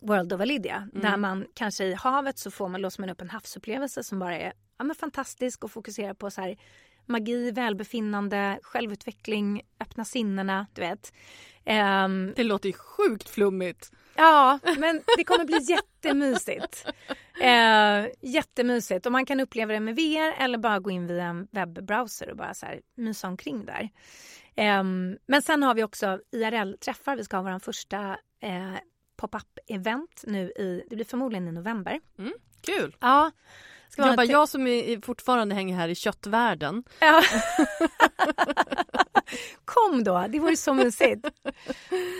[0.00, 0.76] World of Alidia.
[0.76, 1.10] Mm.
[1.10, 4.38] Där man kanske i havet så får man, låser man upp en havsupplevelse som bara
[4.38, 6.56] är ja, men fantastisk och fokuserar på så här,
[7.06, 11.12] magi, välbefinnande, självutveckling, öppna sinnena, du vet.
[11.66, 13.92] Um, det låter ju sjukt flummigt.
[14.16, 16.86] Ja, men det kommer bli jättemysigt.
[17.40, 21.48] Uh, jättemysigt och man kan uppleva det med VR eller bara gå in via en
[21.50, 23.90] webbrowser och bara så här mysa omkring där.
[24.80, 27.16] Um, men sen har vi också IRL-träffar.
[27.16, 28.10] Vi ska ha vår första
[28.44, 28.76] uh,
[29.16, 32.00] pop-up event nu i, det blir förmodligen i november.
[32.18, 32.96] Mm, kul!
[33.00, 33.30] Ja.
[33.88, 36.84] Ska jag, bara, jag som är, fortfarande hänger här i köttvärlden.
[37.00, 37.22] Ja.
[39.64, 41.26] Kom då, det vore så mysigt.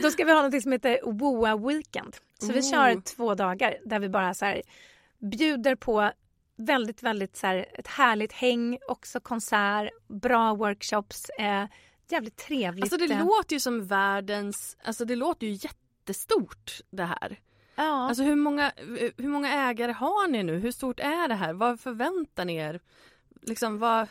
[0.02, 2.16] Då ska vi ha något som heter Woa Weekend.
[2.38, 4.62] Så vi kör två dagar där vi bara så här,
[5.18, 6.10] bjuder på
[6.56, 11.28] väldigt, väldigt så här, ett härligt häng, också konsert, bra workshops.
[11.28, 11.64] Eh,
[12.10, 12.84] jävligt trevligt.
[12.84, 13.26] Alltså det eh.
[13.26, 17.40] låter ju som världens, alltså det låter ju jätte jättestort det här.
[17.74, 18.08] Ja.
[18.08, 18.72] Alltså hur många,
[19.16, 20.58] hur många ägare har ni nu?
[20.58, 21.52] Hur stort är det här?
[21.52, 22.80] Vad förväntar ni er?
[23.42, 24.08] Liksom vad...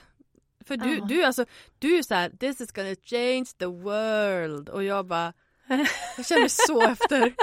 [0.66, 1.06] För du, ja.
[1.06, 1.46] du, alltså,
[1.80, 5.34] du är så här, this is gonna change the world och jag bara,
[6.18, 7.34] jag känner så efter.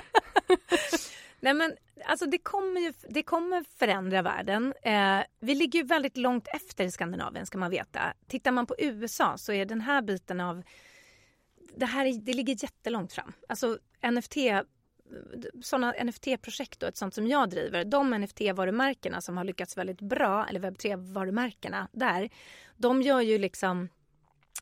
[1.41, 4.75] Nej men alltså det kommer ju det kommer förändra världen.
[4.83, 8.01] Eh, vi ligger ju väldigt långt efter i Skandinavien ska man veta.
[8.29, 10.63] Tittar man på USA så är den här biten av
[11.81, 13.33] det här det ligger jättelångt fram.
[13.49, 13.79] Alltså
[14.13, 14.37] NFT
[15.63, 20.47] sådana NFT-projekt och ett sånt som jag driver, de NFT-varumärkena som har lyckats väldigt bra,
[20.47, 22.31] eller webb3-varumärkena där,
[22.77, 23.89] de gör ju liksom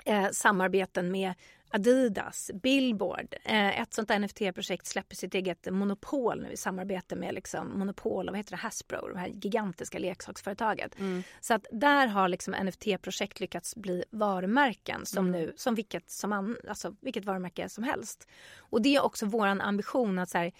[0.05, 1.35] eh, samarbeten med
[1.71, 3.35] Adidas, Billboard.
[3.45, 8.33] Eh, ett sånt NFT-projekt släpper sitt eget monopol nu i samarbete med liksom Monopol och
[8.33, 10.99] vad heter det, Hasbro, det här gigantiska leksaksföretaget.
[10.99, 11.23] Mm.
[11.41, 15.41] Så att där har liksom NFT-projekt lyckats bli varumärken som mm.
[15.41, 18.29] nu, som vilket, som an, alltså vilket varumärke som helst.
[18.59, 20.53] Och det är också vår ambition att så här,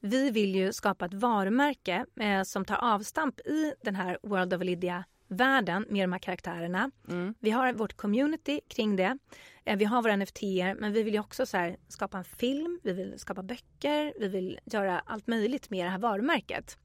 [0.00, 4.62] vi vill ju skapa ett varumärke eh, som tar avstamp i den här World of
[4.62, 6.90] Lydia världen med de här karaktärerna.
[7.08, 7.34] Mm.
[7.40, 9.18] Vi har vårt community kring det.
[9.64, 10.42] Eh, vi har våra NFT
[10.76, 14.28] men vi vill ju också så här, skapa en film, vi vill skapa böcker, vi
[14.28, 16.78] vill göra allt möjligt med det här varumärket.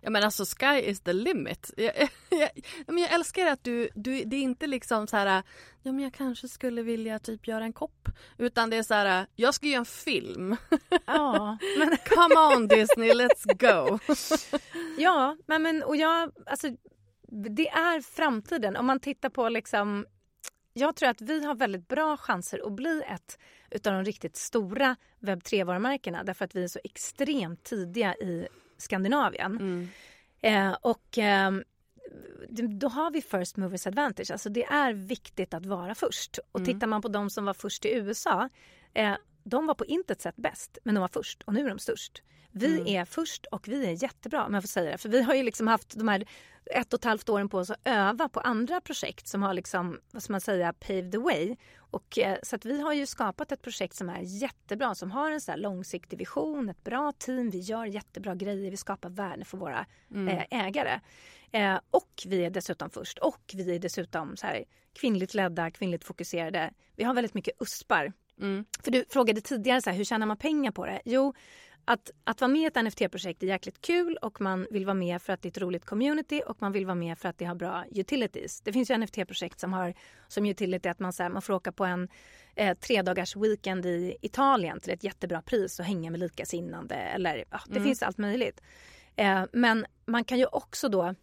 [0.00, 1.70] Ja men alltså sky is the limit.
[1.76, 1.92] Jag,
[2.30, 2.50] jag,
[2.86, 5.42] jag, jag älskar att du, du, det är inte liksom så här,
[5.82, 8.08] ja men jag kanske skulle vilja typ göra en kopp.
[8.38, 10.56] Utan det är så här, jag ska göra en film.
[11.06, 11.58] Ja.
[11.78, 11.96] Men...
[12.08, 13.98] Come on Disney, let's go.
[14.98, 16.68] ja, men, men och jag, alltså
[17.30, 18.76] det är framtiden.
[18.76, 20.06] Om man tittar på liksom
[20.72, 23.38] jag tror att vi har väldigt bra chanser att bli ett
[23.70, 29.56] utav de riktigt stora webb 3-varumärkena därför att vi är så extremt tidiga i Skandinavien.
[29.56, 29.88] Mm.
[30.40, 31.52] Eh, och eh,
[32.50, 34.30] då har vi first movers advantage.
[34.30, 36.38] Alltså det är viktigt att vara först.
[36.52, 36.74] Och mm.
[36.74, 38.48] tittar man på de som var först i USA,
[38.94, 39.14] eh,
[39.48, 42.22] de var på intet sätt bäst, men de var först och nu är de störst.
[42.50, 42.86] Vi mm.
[42.86, 44.98] är först och vi är jättebra om jag får säga det.
[44.98, 46.24] För vi har ju liksom haft de här
[46.70, 50.00] ett och ett halvt åren på oss att öva på andra projekt som har liksom,
[50.10, 51.56] vad ska man säga, paved the way.
[51.78, 55.30] Och, eh, så att vi har ju skapat ett projekt som är jättebra, som har
[55.30, 59.58] en så långsiktig vision, ett bra team, vi gör jättebra grejer, vi skapar värde för
[59.58, 60.28] våra mm.
[60.28, 61.00] eh, ägare.
[61.52, 64.64] Eh, och vi är dessutom först och vi är dessutom så här,
[65.00, 66.70] kvinnligt ledda, kvinnligt fokuserade.
[66.96, 68.12] Vi har väldigt mycket USPar.
[68.40, 68.64] Mm.
[68.82, 71.00] För du frågade tidigare så här, hur tjänar man pengar på det?
[71.04, 71.34] Jo,
[71.84, 75.22] att, att vara med i ett NFT-projekt är jäkligt kul och man vill vara med
[75.22, 77.44] för att det är ett roligt community och man vill vara med för att det
[77.44, 78.60] har bra utilities.
[78.60, 79.94] Det finns ju NFT-projekt som har
[80.28, 82.08] som utility att man, så här, man får åka på en
[82.54, 87.44] eh, tre dagars weekend i Italien till ett jättebra pris och hänga med likasinnande eller
[87.50, 87.84] ja, det mm.
[87.84, 88.60] finns allt möjligt.
[89.16, 91.14] Eh, men man kan ju också då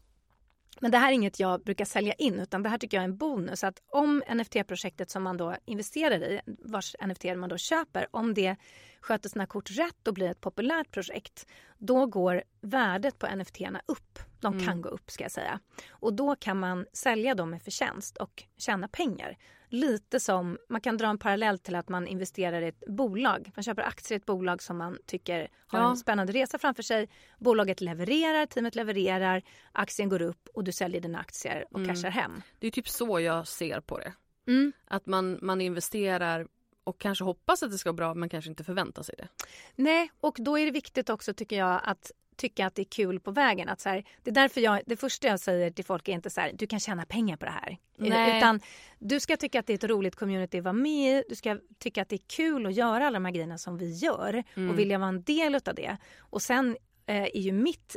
[0.81, 3.07] men det här är inget jag brukar sälja in utan det här tycker jag är
[3.07, 3.63] en bonus.
[3.63, 8.55] Att om NFT-projektet som man då investerar i, vars NFT man då köper, om det
[9.01, 11.47] sköter sina kort rätt och blir ett populärt projekt,
[11.77, 14.19] då går värdet på NFT upp.
[14.39, 14.81] De kan mm.
[14.81, 15.59] gå upp ska jag säga.
[15.89, 19.37] Och då kan man sälja dem med förtjänst och tjäna pengar.
[19.75, 23.51] Lite som, man kan dra en parallell till att man investerar i ett bolag.
[23.55, 25.89] Man köper aktier i ett bolag som man tycker har ja.
[25.89, 27.09] en spännande resa framför sig.
[27.39, 31.89] Bolaget levererar, teamet levererar, aktien går upp och du säljer dina aktier och mm.
[31.89, 32.41] cashar hem.
[32.59, 34.13] Det är typ så jag ser på det.
[34.47, 34.73] Mm.
[34.87, 36.47] Att man, man investerar
[36.83, 39.27] och kanske hoppas att det ska vara bra men kanske inte förväntar sig det.
[39.75, 43.19] Nej, och då är det viktigt också tycker jag att tycka att det är kul
[43.19, 43.69] på vägen.
[43.69, 46.29] Att så här, det är därför jag, det första jag säger till folk är inte
[46.29, 47.77] så här, du kan tjäna pengar på det här.
[47.97, 48.37] Nej.
[48.37, 48.61] Utan
[48.99, 51.23] du ska tycka att det är ett roligt community att vara med i.
[51.29, 53.91] Du ska tycka att det är kul att göra alla de här grejerna som vi
[53.91, 54.69] gör mm.
[54.69, 55.97] och vilja vara en del av det.
[56.19, 57.95] Och sen eh, är ju mitt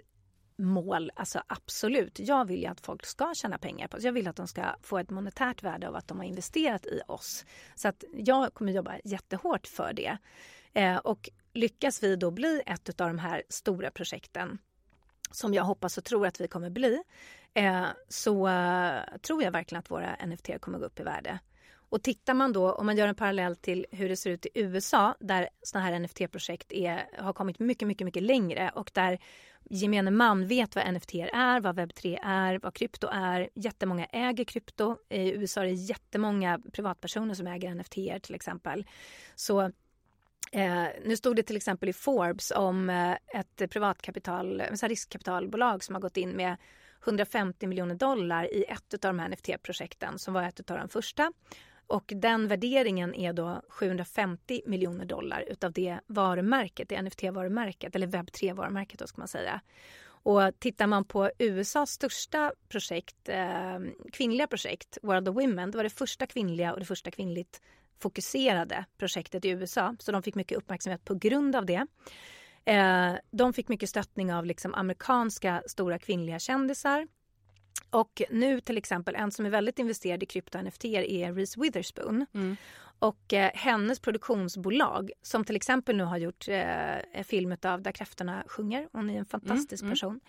[0.58, 2.18] mål, alltså absolut.
[2.18, 4.02] Jag vill ju att folk ska tjäna pengar på oss.
[4.02, 7.00] Jag vill att de ska få ett monetärt värde av att de har investerat i
[7.08, 7.44] oss.
[7.74, 10.18] Så att jag kommer jobba jättehårt för det.
[10.72, 14.58] Eh, och lyckas vi då bli ett av de här stora projekten
[15.30, 17.02] som jag hoppas och tror att vi kommer bli
[17.54, 21.38] eh, så eh, tror jag verkligen att våra NFT kommer gå upp i värde.
[21.90, 24.50] Och tittar man då, om man gör en parallell till hur det ser ut i
[24.54, 26.72] USA där sådana här NFT-projekt
[27.18, 29.18] har kommit mycket, mycket, mycket längre och där
[29.70, 33.48] gemene man vet vad NFT är, vad webb3 är, vad krypto är.
[33.54, 34.96] Jättemånga äger krypto.
[35.08, 38.86] I USA är det jättemånga privatpersoner som äger NFT till exempel.
[39.34, 39.70] Så
[40.52, 46.02] Eh, nu stod det till exempel i Forbes om eh, ett privatkapital, riskkapitalbolag som har
[46.02, 46.56] gått in med
[47.04, 51.32] 150 miljoner dollar i ett av de här NFT-projekten som var ett av de första.
[51.86, 58.98] Och den värderingen är då 750 miljoner dollar utav det varumärket, det NFT-varumärket, eller webb3-varumärket
[58.98, 59.60] då ska man säga.
[60.28, 63.78] Och tittar man på USAs största projekt, eh,
[64.12, 67.62] kvinnliga projekt, World of Women, det var det första kvinnliga och det första kvinnligt
[67.98, 69.96] fokuserade projektet i USA.
[69.98, 71.86] Så de fick mycket uppmärksamhet på grund av det.
[72.64, 77.08] Eh, de fick mycket stöttning av liksom amerikanska stora kvinnliga kändisar.
[77.90, 82.26] Och nu till exempel en som är väldigt investerad i krypto-NFT är Reese Witherspoon.
[82.34, 82.56] Mm.
[82.98, 88.44] Och eh, hennes produktionsbolag som till exempel nu har gjort eh, film av Där kräftorna
[88.46, 88.88] sjunger.
[88.92, 89.92] Hon är en fantastisk mm, mm.
[89.92, 90.20] person.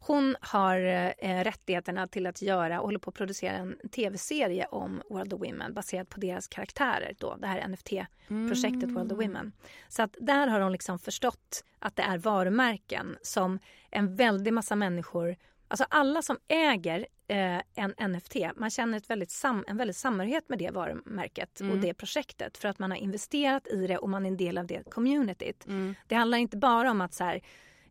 [0.00, 0.80] Hon har
[1.18, 5.40] eh, rättigheterna till att göra och håller på att producera en tv-serie om World of
[5.40, 7.14] Women baserat på deras karaktärer.
[7.18, 8.94] Då, det här NFT-projektet mm.
[8.94, 9.52] World of Women.
[9.88, 13.58] Så att där har hon liksom förstått att det är varumärken som
[13.90, 15.36] en väldig massa människor
[15.68, 20.48] Alltså alla som äger eh, en NFT, man känner ett väldigt sam, en väldigt samhörighet
[20.48, 21.72] med det varumärket mm.
[21.72, 24.58] och det projektet för att man har investerat i det och man är en del
[24.58, 25.66] av det communityt.
[25.66, 25.94] Mm.
[26.06, 27.40] Det handlar inte bara om att så här,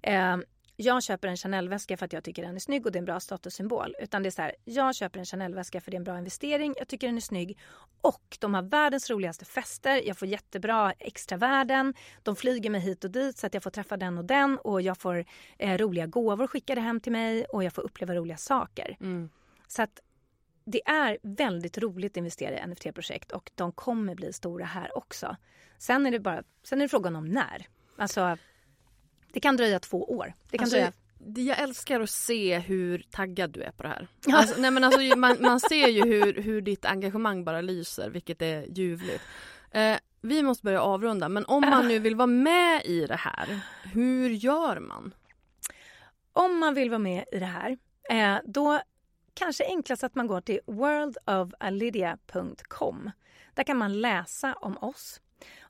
[0.01, 0.37] eh,
[0.79, 3.05] jag köper en Chanel-väska för att jag tycker den är snygg och det är en
[3.05, 3.95] bra statussymbol.
[3.99, 6.73] Utan det är så här, jag köper en Chanel-väska för det är en bra investering,
[6.77, 7.57] jag tycker den är snygg
[8.01, 11.93] och de har världens roligaste fester, jag får jättebra extravärden,
[12.23, 14.81] de flyger mig hit och dit så att jag får träffa den och den och
[14.81, 15.25] jag får
[15.57, 18.97] eh, roliga gåvor skickade hem till mig och jag får uppleva roliga saker.
[18.99, 19.29] Mm.
[19.67, 20.01] Så att
[20.65, 25.35] det är väldigt roligt att investera i NFT-projekt och de kommer bli stora här också.
[25.77, 27.67] Sen är det bara sen är det frågan om när.
[27.97, 28.37] Alltså,
[29.33, 30.33] det kan dröja två år.
[30.51, 30.91] Det kan Alltså, dröja...
[31.35, 34.07] Jag älskar att se hur taggad du är på det här.
[34.33, 38.41] Alltså, nej men alltså, man, man ser ju hur, hur ditt engagemang bara lyser, vilket
[38.41, 39.21] är ljuvligt.
[39.71, 43.59] Eh, vi måste börja avrunda, men om man nu vill vara med i det här,
[43.83, 45.13] hur gör man?
[46.33, 47.77] Om man vill vara med i det här,
[48.09, 48.79] eh, då
[49.33, 53.11] kanske enklast att man går till worldofalidia.com.
[53.53, 55.21] Där kan man läsa om oss.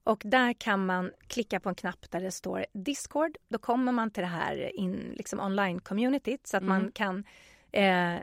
[0.07, 3.37] Och där kan man klicka på en knapp där det står Discord.
[3.49, 6.81] Då kommer man till det här in, liksom online-communityt så att Mm.
[6.81, 7.23] man kan
[7.71, 8.15] eh,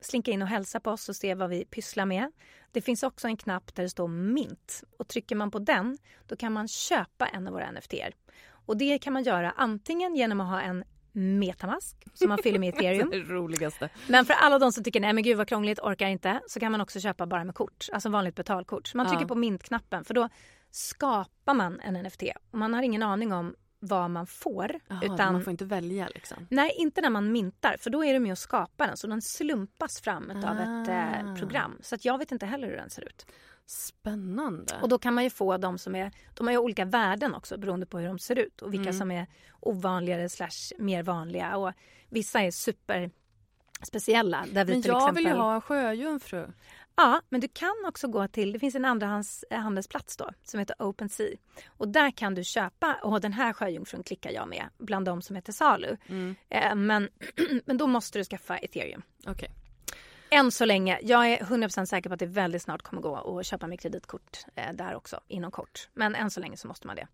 [0.00, 2.32] slinka in och hälsa på oss och se vad vi pysslar med.
[2.72, 4.84] Det finns också en knapp där det står Mint.
[4.98, 8.14] Och trycker man på den, då kan man köpa en av våra NFT-er.
[8.66, 12.68] Och det kan man göra antingen genom att ha en metamask som man fyller med
[12.74, 13.10] ethereum.
[13.10, 13.88] Det roligaste.
[14.08, 16.72] Men för alla de som tycker nej men gud vad krångligt, orkar inte, så kan
[16.72, 18.86] man också köpa bara med kort, alltså vanligt betalkort.
[18.86, 19.10] Så man Ja.
[19.12, 20.28] trycker på mint-knappen för då
[20.70, 24.80] skapar man en NFT och man har ingen aning om vad man får.
[24.88, 26.46] Jaha, utan, Man får inte välja liksom.
[26.50, 29.22] Nej, inte när man mintar för då är det med att skapa den så den
[29.22, 31.36] slumpas fram av ett eh, Ah.
[31.36, 31.78] program.
[31.82, 33.26] Så att jag vet inte heller hur den ser ut.
[33.66, 34.74] Spännande.
[34.82, 37.58] Och då kan man ju få de som är, de har ju olika värden också
[37.58, 38.98] beroende på hur de ser ut och vilka Mm.
[38.98, 39.26] som är
[39.60, 41.72] ovanligare slash mer vanliga och
[42.08, 43.10] vissa är super
[43.82, 45.14] speciella där vi men jag exempel...
[45.14, 46.46] vill ju ha en sjöjungfru.
[46.96, 50.60] Ja, men du kan också gå till, det finns en andrahands eh, handelsplats då som
[50.60, 51.36] heter OpenSea
[51.68, 55.36] och där kan du köpa, och den här sjöjungfrun klickar jag med bland de som
[55.36, 55.96] är till salu.
[56.06, 56.36] Mm.
[56.48, 57.08] Eh, men,
[57.64, 59.02] men då måste du skaffa ethereum.
[59.26, 59.50] Okej.
[60.30, 63.46] Än så länge, jag är 100% säker på att det väldigt snart kommer gå att
[63.46, 65.88] köpa med kreditkort eh, där också inom kort.
[65.94, 67.06] Men än så länge så måste man det.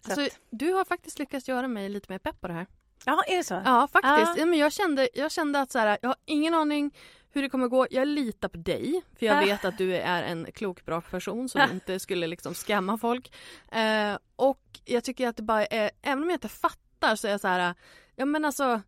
[0.00, 2.66] Så Alltså, att, du har faktiskt lyckats göra mig lite mer pepp på det här.
[3.06, 3.62] ja, är det så?
[3.64, 4.28] Ja, faktiskt.
[4.28, 4.34] Ja.
[4.38, 6.94] Ja, men jag, kände, jag kände att så här, jag har ingen aning
[7.32, 7.86] hur det kommer gå.
[7.90, 9.40] Jag litar på dig, för jag Ah.
[9.40, 13.32] vet att du är en klok, bra person som inte skulle liksom skamma folk.
[13.72, 17.30] Eh, och jag tycker att det bara är, även om jag inte fattar så är
[17.30, 17.74] jag så här,
[18.16, 18.80] ja men alltså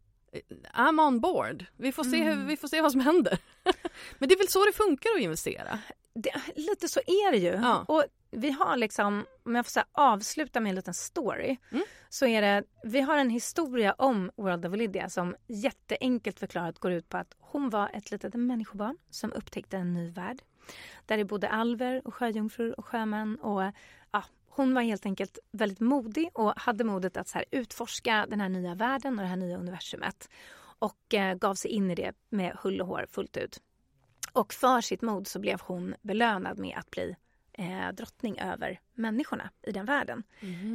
[0.74, 1.64] I'm on board.
[1.76, 3.38] Vi får se, hur, vi får se vad som händer.
[4.18, 5.78] men det är väl så det funkar att investera?
[6.14, 7.52] Det, lite så är det ju.
[7.62, 7.84] Ja.
[7.88, 8.04] Och
[8.36, 11.84] vi har liksom, om jag får här, avsluta med en liten story, Mm.
[12.08, 16.92] så är det, vi har en historia om World of Lydia som jätteenkelt förklarat går
[16.92, 20.42] ut på att hon var ett litet människobarn som upptäckte en ny värld.
[21.06, 23.62] Där det bodde alver och sjöjungfrur och sjömän och
[24.12, 28.40] ja, hon var helt enkelt väldigt modig och hade modet att så här utforska den
[28.40, 30.28] här nya världen och det här nya universumet.
[30.78, 33.60] Och eh, gav sig in i det med hull och hår fullt ut.
[34.32, 37.16] Och för sitt mod så blev hon belönad med att bli
[37.58, 40.22] eh, drottning över människorna i den världen.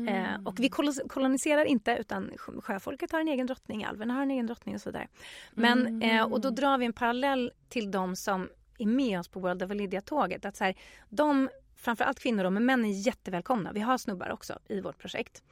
[0.09, 4.21] Eh, och vi kolo- koloniserar inte utan sjö- sjöfolket har en egen drottning, alverna har
[4.21, 5.07] en egen drottning och så vidare.
[5.51, 8.49] Men, eh, och då drar vi en parallell till de som
[8.79, 10.45] är med oss på World of Lydia-tåget.
[10.45, 10.75] Att så här,
[11.09, 13.71] de, framförallt kvinnor då, men män är jättevälkomna.
[13.71, 15.43] Vi har snubbar också i vårt projekt.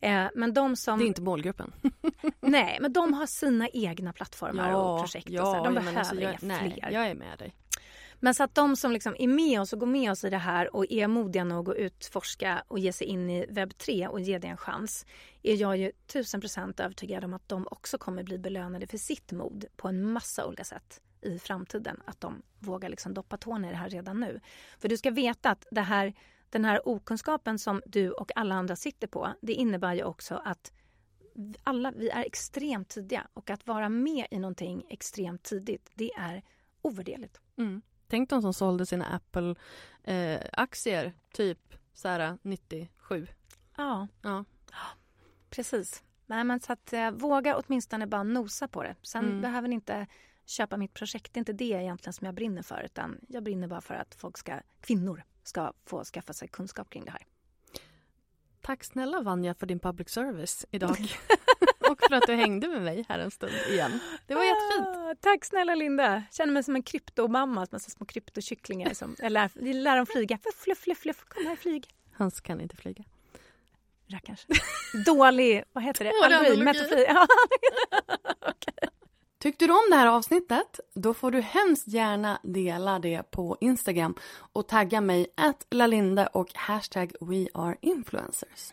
[0.00, 0.98] Eh, men de som...
[0.98, 1.72] Det är inte målgruppen.
[2.40, 5.30] Nej, men de har sina egna plattformar och projekt.
[5.30, 5.64] och så här.
[5.64, 6.90] De men behöver alltså, jag, inga nej, fler.
[6.92, 7.54] jag är med dig.
[8.24, 10.38] Men så att de som liksom är med oss och går med oss i det
[10.38, 14.20] här och är modiga nog att utforska och ge sig in i webb 3 och
[14.20, 15.06] ge det en chans
[15.42, 19.32] är jag ju tusen procent övertygad om att de också kommer bli belönade för sitt
[19.32, 22.00] mod på en massa olika sätt i framtiden.
[22.04, 24.40] Att de vågar liksom doppa tårna i det här redan nu.
[24.78, 26.14] För du ska veta att det här,
[26.50, 30.72] den här okunskapen som du och alla andra sitter på det innebär ju också att
[31.62, 36.42] alla, vi är extremt tidiga och att vara med i någonting extremt tidigt det är
[36.82, 37.40] ovärderligt.
[37.58, 37.82] Mm.
[38.08, 39.06] Tänk de som sålde sina
[40.06, 43.26] Apple-aktier typ så här 97.
[43.76, 44.08] Ja.
[44.22, 44.44] Ja.
[45.50, 46.02] Precis.
[46.26, 48.96] Nej, men så att, eh, våga åtminstone bara nosa på det.
[49.02, 49.40] Sen Mm.
[49.40, 50.06] behöver ni inte
[50.46, 51.32] köpa mitt projekt.
[51.34, 52.82] Det är inte det egentligen som jag brinner för.
[52.84, 57.04] Utan jag brinner bara för att folk ska, kvinnor ska få skaffa sig kunskap kring
[57.04, 57.22] det här.
[58.60, 60.90] Tack snälla Vanja för din public service idag.
[61.90, 64.00] och för att du hängde med mig här en stund igen.
[64.26, 64.93] Det var jättefint.
[65.20, 66.22] Tack snälla Linda.
[66.32, 67.66] Känner mig som en kryptomamma.
[67.66, 68.94] Som små kryptokycklingar.
[68.94, 70.38] Som, jag lär, lär dem flyga.
[70.38, 71.24] Fluff, fluff, fluff.
[71.28, 71.86] Kom här, flyg.
[72.16, 73.04] Hans kan inte flyga.
[74.08, 74.46] Rackars.
[75.06, 76.64] Dålig, vad heter det?
[76.64, 76.98] Metafor.
[77.08, 77.26] Ja.
[79.38, 80.80] Tyckte du om det här avsnittet?
[80.94, 84.14] Då får du hemskt gärna dela det på Instagram
[84.52, 88.72] och tagga mig att lalinde och hashtag weareinfluencers.